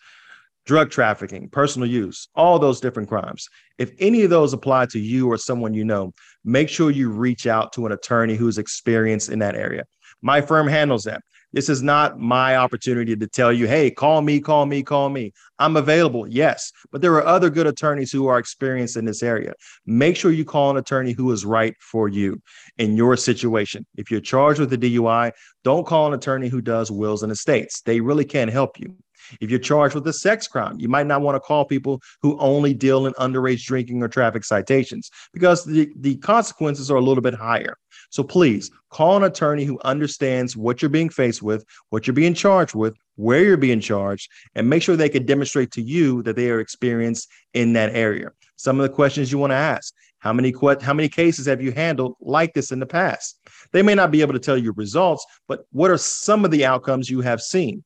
drug 0.66 0.90
trafficking, 0.90 1.48
personal 1.48 1.88
use, 1.88 2.28
all 2.34 2.58
those 2.58 2.80
different 2.80 3.08
crimes. 3.08 3.48
If 3.78 3.92
any 3.98 4.22
of 4.22 4.30
those 4.30 4.52
apply 4.52 4.86
to 4.86 4.98
you 4.98 5.30
or 5.30 5.38
someone 5.38 5.74
you 5.74 5.84
know, 5.84 6.12
make 6.44 6.68
sure 6.68 6.90
you 6.90 7.10
reach 7.10 7.46
out 7.46 7.72
to 7.74 7.86
an 7.86 7.92
attorney 7.92 8.34
who's 8.34 8.58
experienced 8.58 9.30
in 9.30 9.38
that 9.38 9.54
area. 9.54 9.84
My 10.22 10.40
firm 10.40 10.66
handles 10.66 11.04
that. 11.04 11.22
This 11.52 11.68
is 11.68 11.82
not 11.82 12.18
my 12.18 12.56
opportunity 12.56 13.16
to 13.16 13.26
tell 13.28 13.52
you, 13.52 13.66
hey, 13.66 13.90
call 13.90 14.20
me, 14.20 14.40
call 14.40 14.66
me, 14.66 14.82
call 14.82 15.08
me. 15.08 15.32
I'm 15.58 15.76
available, 15.76 16.26
yes, 16.28 16.70
but 16.90 17.00
there 17.00 17.14
are 17.14 17.24
other 17.24 17.48
good 17.48 17.66
attorneys 17.66 18.12
who 18.12 18.26
are 18.26 18.38
experienced 18.38 18.96
in 18.96 19.04
this 19.04 19.22
area. 19.22 19.54
Make 19.86 20.16
sure 20.16 20.32
you 20.32 20.44
call 20.44 20.70
an 20.70 20.76
attorney 20.76 21.12
who 21.12 21.30
is 21.32 21.46
right 21.46 21.74
for 21.80 22.08
you 22.08 22.42
in 22.76 22.96
your 22.96 23.16
situation. 23.16 23.86
If 23.96 24.10
you're 24.10 24.20
charged 24.20 24.60
with 24.60 24.72
a 24.72 24.78
DUI, 24.78 25.32
don't 25.64 25.86
call 25.86 26.08
an 26.08 26.14
attorney 26.14 26.48
who 26.48 26.60
does 26.60 26.90
wills 26.90 27.22
and 27.22 27.32
estates. 27.32 27.80
They 27.82 28.00
really 28.00 28.24
can't 28.24 28.50
help 28.50 28.78
you. 28.78 28.96
If 29.40 29.50
you're 29.50 29.58
charged 29.58 29.94
with 29.94 30.06
a 30.06 30.12
sex 30.12 30.46
crime, 30.48 30.76
you 30.78 30.88
might 30.88 31.06
not 31.06 31.22
want 31.22 31.36
to 31.36 31.40
call 31.40 31.64
people 31.64 32.00
who 32.22 32.38
only 32.38 32.74
deal 32.74 33.06
in 33.06 33.12
underage 33.14 33.64
drinking 33.64 34.02
or 34.02 34.08
traffic 34.08 34.44
citations 34.44 35.10
because 35.32 35.64
the, 35.64 35.90
the 35.96 36.16
consequences 36.16 36.90
are 36.90 36.96
a 36.96 37.00
little 37.00 37.22
bit 37.22 37.34
higher. 37.34 37.76
So 38.10 38.22
please 38.22 38.70
call 38.90 39.16
an 39.16 39.24
attorney 39.24 39.64
who 39.64 39.80
understands 39.84 40.56
what 40.56 40.80
you're 40.80 40.88
being 40.88 41.10
faced 41.10 41.42
with, 41.42 41.64
what 41.90 42.06
you're 42.06 42.14
being 42.14 42.34
charged 42.34 42.74
with, 42.74 42.94
where 43.16 43.42
you're 43.42 43.56
being 43.56 43.80
charged, 43.80 44.30
and 44.54 44.68
make 44.68 44.82
sure 44.82 44.96
they 44.96 45.08
can 45.08 45.26
demonstrate 45.26 45.70
to 45.72 45.82
you 45.82 46.22
that 46.22 46.36
they 46.36 46.50
are 46.50 46.60
experienced 46.60 47.28
in 47.54 47.72
that 47.72 47.94
area. 47.94 48.30
Some 48.56 48.78
of 48.78 48.88
the 48.88 48.94
questions 48.94 49.32
you 49.32 49.38
want 49.38 49.50
to 49.50 49.56
ask 49.56 49.92
how 50.18 50.32
many 50.32 50.52
how 50.80 50.94
many 50.94 51.08
cases 51.08 51.46
have 51.46 51.62
you 51.62 51.72
handled 51.72 52.14
like 52.20 52.52
this 52.54 52.72
in 52.72 52.80
the 52.80 52.86
past? 52.86 53.38
They 53.72 53.82
may 53.82 53.94
not 53.94 54.10
be 54.10 54.22
able 54.22 54.32
to 54.32 54.38
tell 54.38 54.58
you 54.58 54.72
results, 54.72 55.24
but 55.46 55.66
what 55.72 55.90
are 55.90 55.98
some 55.98 56.44
of 56.44 56.50
the 56.50 56.64
outcomes 56.64 57.10
you 57.10 57.20
have 57.20 57.40
seen? 57.40 57.84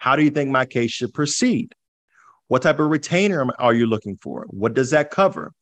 How 0.00 0.16
do 0.16 0.24
you 0.24 0.30
think 0.30 0.50
my 0.50 0.64
case 0.64 0.90
should 0.90 1.12
proceed? 1.12 1.74
What 2.48 2.62
type 2.62 2.80
of 2.80 2.88
retainer 2.88 3.46
are 3.58 3.74
you 3.74 3.86
looking 3.86 4.18
for? 4.22 4.46
What 4.48 4.72
does 4.72 4.90
that 4.90 5.10
cover? 5.10 5.52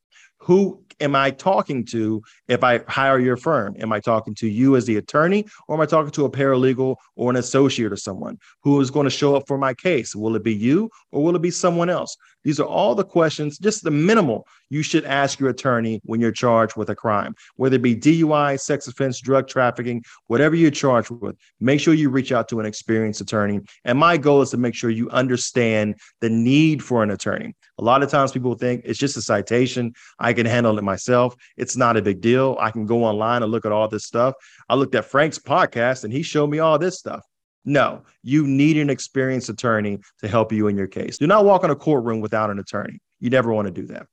Who 0.48 0.82
am 0.98 1.14
I 1.14 1.30
talking 1.30 1.84
to 1.87 2.22
if 2.48 2.64
I 2.64 2.80
hire 2.88 3.18
your 3.18 3.37
firm? 3.37 3.76
Am 3.80 3.92
I 3.92 4.00
talking 4.00 4.34
to 4.37 4.48
you 4.48 4.76
as 4.76 4.87
the 4.87 4.96
attorney, 4.96 5.44
or 5.68 5.76
am 5.76 5.82
I 5.82 5.87
talking 5.87 6.11
to 6.11 6.24
a 6.24 6.30
paralegal 6.30 6.96
or 7.16 7.30
an 7.30 7.37
associate 7.37 7.92
or 7.92 7.96
someone 7.96 8.38
who 8.62 8.80
is 8.80 8.90
going 8.90 9.04
to 9.04 9.11
show 9.11 9.37
up 9.37 9.46
for 9.46 9.58
my 9.58 9.74
case? 9.74 10.16
Will 10.16 10.37
it 10.37 10.42
be 10.42 10.54
you 10.54 10.88
or 11.12 11.22
will 11.22 11.37
it 11.37 11.42
be 11.42 11.50
someone 11.50 11.90
else? 11.90 12.16
These 12.44 12.61
are 12.61 12.66
all 12.66 12.94
the 12.94 13.04
questions, 13.04 13.58
just 13.58 13.84
the 13.84 13.90
minimal 13.90 14.46
you 14.70 14.82
should 14.82 15.04
ask 15.04 15.38
your 15.38 15.50
attorney 15.50 16.00
when 16.04 16.20
you're 16.20 16.32
charged 16.32 16.76
with 16.76 16.88
a 16.88 16.94
crime, 16.94 17.34
whether 17.56 17.76
it 17.76 17.82
be 17.82 17.96
DUI, 17.96 18.58
sex 18.58 18.87
offense, 18.87 19.20
drug 19.20 19.48
trafficking, 19.48 20.02
whatever 20.28 20.54
you're 20.54 20.70
charged 20.70 21.11
with. 21.11 21.37
Make 21.61 21.80
sure 21.80 21.94
you 21.94 22.11
reach 22.11 22.32
out 22.32 22.48
to 22.48 22.61
an 22.61 22.66
experienced 22.66 23.20
attorney. 23.20 23.61
And 23.84 23.98
my 23.98 24.16
goal 24.16 24.40
is 24.42 24.50
to 24.50 24.56
make 24.56 24.74
sure 24.74 24.88
you 24.88 25.11
understand 25.11 25.96
the 26.20 26.30
need 26.30 26.82
for 26.82 27.02
an 27.02 27.11
attorney. 27.11 27.54
A 27.78 27.84
lot 27.84 28.02
of 28.02 28.11
times 28.11 28.32
people 28.32 28.54
think 28.54 28.82
it's 28.84 28.98
just 28.98 29.16
a 29.16 29.22
citation. 29.22 29.92
I 30.18 30.32
can 30.38 30.46
handle 30.46 30.79
it 30.79 30.85
myself. 30.85 31.35
It's 31.57 31.77
not 31.77 31.96
a 31.96 32.03
big 32.03 32.20
deal. 32.20 32.57
I 32.61 32.70
can 32.70 32.87
go 32.87 33.05
online 33.05 33.42
and 33.42 33.51
look 33.51 33.66
at 33.66 33.72
all 33.72 33.88
this 33.88 34.05
stuff. 34.05 34.35
I 34.68 34.74
looked 34.77 34.94
at 34.94 35.05
Frank's 35.05 35.38
podcast 35.38 36.05
and 36.05 36.12
he 36.12 36.22
showed 36.22 36.48
me 36.48 36.61
all 36.61 36.79
this 36.79 36.98
stuff. 36.98 37.24
No, 37.64 38.03
you 38.22 38.46
need 38.46 38.79
an 38.79 38.88
experienced 38.88 39.48
attorney 39.48 39.98
to 40.20 40.29
help 40.29 40.53
you 40.53 40.68
in 40.68 40.77
your 40.77 40.87
case. 40.87 41.18
Do 41.18 41.27
not 41.27 41.44
walk 41.44 41.64
in 41.64 41.70
a 41.70 41.77
courtroom 41.77 42.20
without 42.20 42.51
an 42.51 42.59
attorney. 42.59 43.01
You 43.20 43.31
never 43.31 43.53
want 43.53 43.66
to 43.66 43.72
do 43.72 43.87
that. 43.88 44.07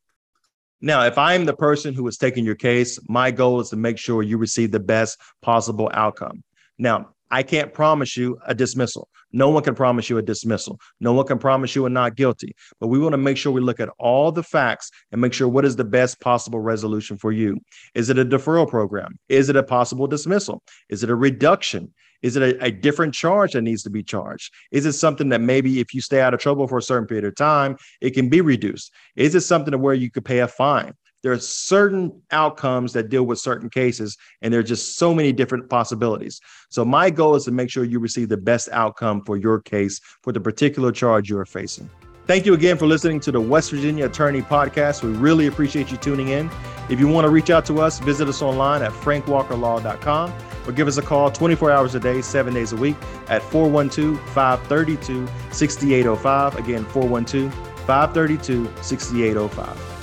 Now, 0.82 1.06
if 1.06 1.18
I'm 1.18 1.46
the 1.46 1.56
person 1.56 1.94
who 1.94 2.08
is 2.08 2.18
taking 2.18 2.44
your 2.44 2.56
case, 2.56 3.00
my 3.08 3.32
goal 3.32 3.62
is 3.62 3.70
to 3.70 3.76
make 3.76 3.98
sure 3.98 4.24
you 4.24 4.38
receive 4.38 4.72
the 4.72 4.80
best 4.80 5.18
possible 5.42 5.90
outcome. 5.94 6.44
Now, 6.78 7.15
I 7.36 7.44
can't 7.44 7.74
promise 7.74 8.16
you 8.16 8.40
a 8.48 8.56
dismissal. 8.56 9.10
No 9.34 9.50
one 9.50 9.62
can 9.62 9.76
promise 9.76 10.10
you 10.10 10.18
a 10.18 10.22
dismissal. 10.22 10.80
No 11.02 11.12
one 11.12 11.28
can 11.28 11.38
promise 11.38 11.76
you 11.76 11.86
a 11.86 11.90
not 11.90 12.16
guilty. 12.16 12.56
But 12.80 12.88
we 12.88 12.98
want 12.98 13.12
to 13.12 13.18
make 13.18 13.36
sure 13.36 13.52
we 13.52 13.60
look 13.60 13.82
at 13.82 13.90
all 14.00 14.32
the 14.32 14.42
facts 14.42 14.90
and 15.12 15.20
make 15.20 15.34
sure 15.34 15.50
what 15.50 15.66
is 15.66 15.76
the 15.76 15.84
best 15.84 16.22
possible 16.22 16.62
resolution 16.62 17.18
for 17.18 17.34
you. 17.34 17.58
Is 17.94 18.10
it 18.10 18.18
a 18.18 18.24
deferral 18.24 18.70
program? 18.70 19.20
Is 19.28 19.50
it 19.50 19.58
a 19.58 19.64
possible 19.64 20.08
dismissal? 20.08 20.64
Is 20.88 21.04
it 21.04 21.10
a 21.10 21.16
reduction? 21.16 21.94
Is 22.22 22.38
it 22.38 22.42
a, 22.42 22.64
a, 22.64 22.72
different 22.72 23.14
charge 23.14 23.52
that 23.52 23.64
needs 23.64 23.84
to 23.84 23.90
be 23.90 24.02
charged? 24.02 24.54
Is 24.72 24.86
it 24.86 24.94
something 24.94 25.28
that 25.30 25.42
maybe 25.42 25.82
if 25.82 25.94
you 25.94 26.00
stay 26.00 26.22
out 26.22 26.34
of 26.34 26.40
trouble 26.40 26.70
for 26.70 26.78
a 26.78 26.82
certain 26.82 27.06
period 27.06 27.26
of 27.26 27.36
time, 27.36 27.76
it 28.00 28.12
can 28.12 28.30
be 28.30 28.40
reduced? 28.40 28.94
Is 29.18 29.36
it 29.36 29.42
something 29.42 29.78
where 29.82 29.94
you 29.94 30.10
could 30.10 30.24
pay 30.24 30.40
a 30.40 30.48
fine? 30.48 30.94
There 31.26 31.34
are 31.34 31.40
certain 31.40 32.22
outcomes 32.30 32.94
that 32.94 33.10
deal 33.10 33.24
with 33.24 33.40
certain 33.40 33.68
cases, 33.68 34.16
and 34.44 34.54
there 34.54 34.60
are 34.60 34.64
just 34.64 35.00
so 35.00 35.12
many 35.12 35.34
different 35.34 35.72
possibilities. 35.72 36.40
So, 36.70 36.86
my 36.86 37.10
goal 37.10 37.34
is 37.34 37.46
to 37.46 37.52
make 37.52 37.72
sure 37.72 37.84
you 37.84 37.98
receive 37.98 38.30
the 38.30 38.38
best 38.38 38.70
outcome 38.72 39.24
for 39.26 39.36
your 39.36 39.60
case 39.60 40.00
for 40.22 40.32
the 40.32 40.40
particular 40.40 40.92
charge 40.92 41.28
you 41.28 41.40
are 41.40 41.46
facing. 41.48 41.90
Thank 42.28 42.46
you 42.46 42.54
again 42.54 42.78
for 42.78 42.86
listening 42.86 43.20
to 43.22 43.32
the 43.32 43.42
West 43.42 43.72
Virginia 43.72 44.06
Attorney 44.06 44.44
Podcast. 44.44 45.02
We 45.02 45.18
really 45.18 45.48
appreciate 45.48 45.90
you 45.90 45.98
tuning 45.98 46.28
in. 46.28 46.48
If 46.92 47.00
you 47.00 47.08
want 47.08 47.26
to 47.26 47.30
reach 47.30 47.50
out 47.50 47.66
to 47.66 47.82
us, 47.82 47.98
visit 47.98 48.28
us 48.28 48.44
online 48.44 48.84
at 48.84 48.92
frankwalkerlaw.com 48.92 50.34
or 50.68 50.72
give 50.74 50.88
us 50.88 50.98
a 50.98 51.02
call 51.02 51.32
24 51.32 51.72
hours 51.72 51.96
a 51.96 52.00
day, 52.00 52.22
seven 52.22 52.54
days 52.54 52.72
a 52.72 52.76
week 52.76 52.98
at 53.30 53.42
412 53.42 54.20
532 54.30 55.28
6805. 55.52 56.56
Again, 56.58 56.86
412 56.86 57.52
532 57.88 58.70
6805. 58.84 59.95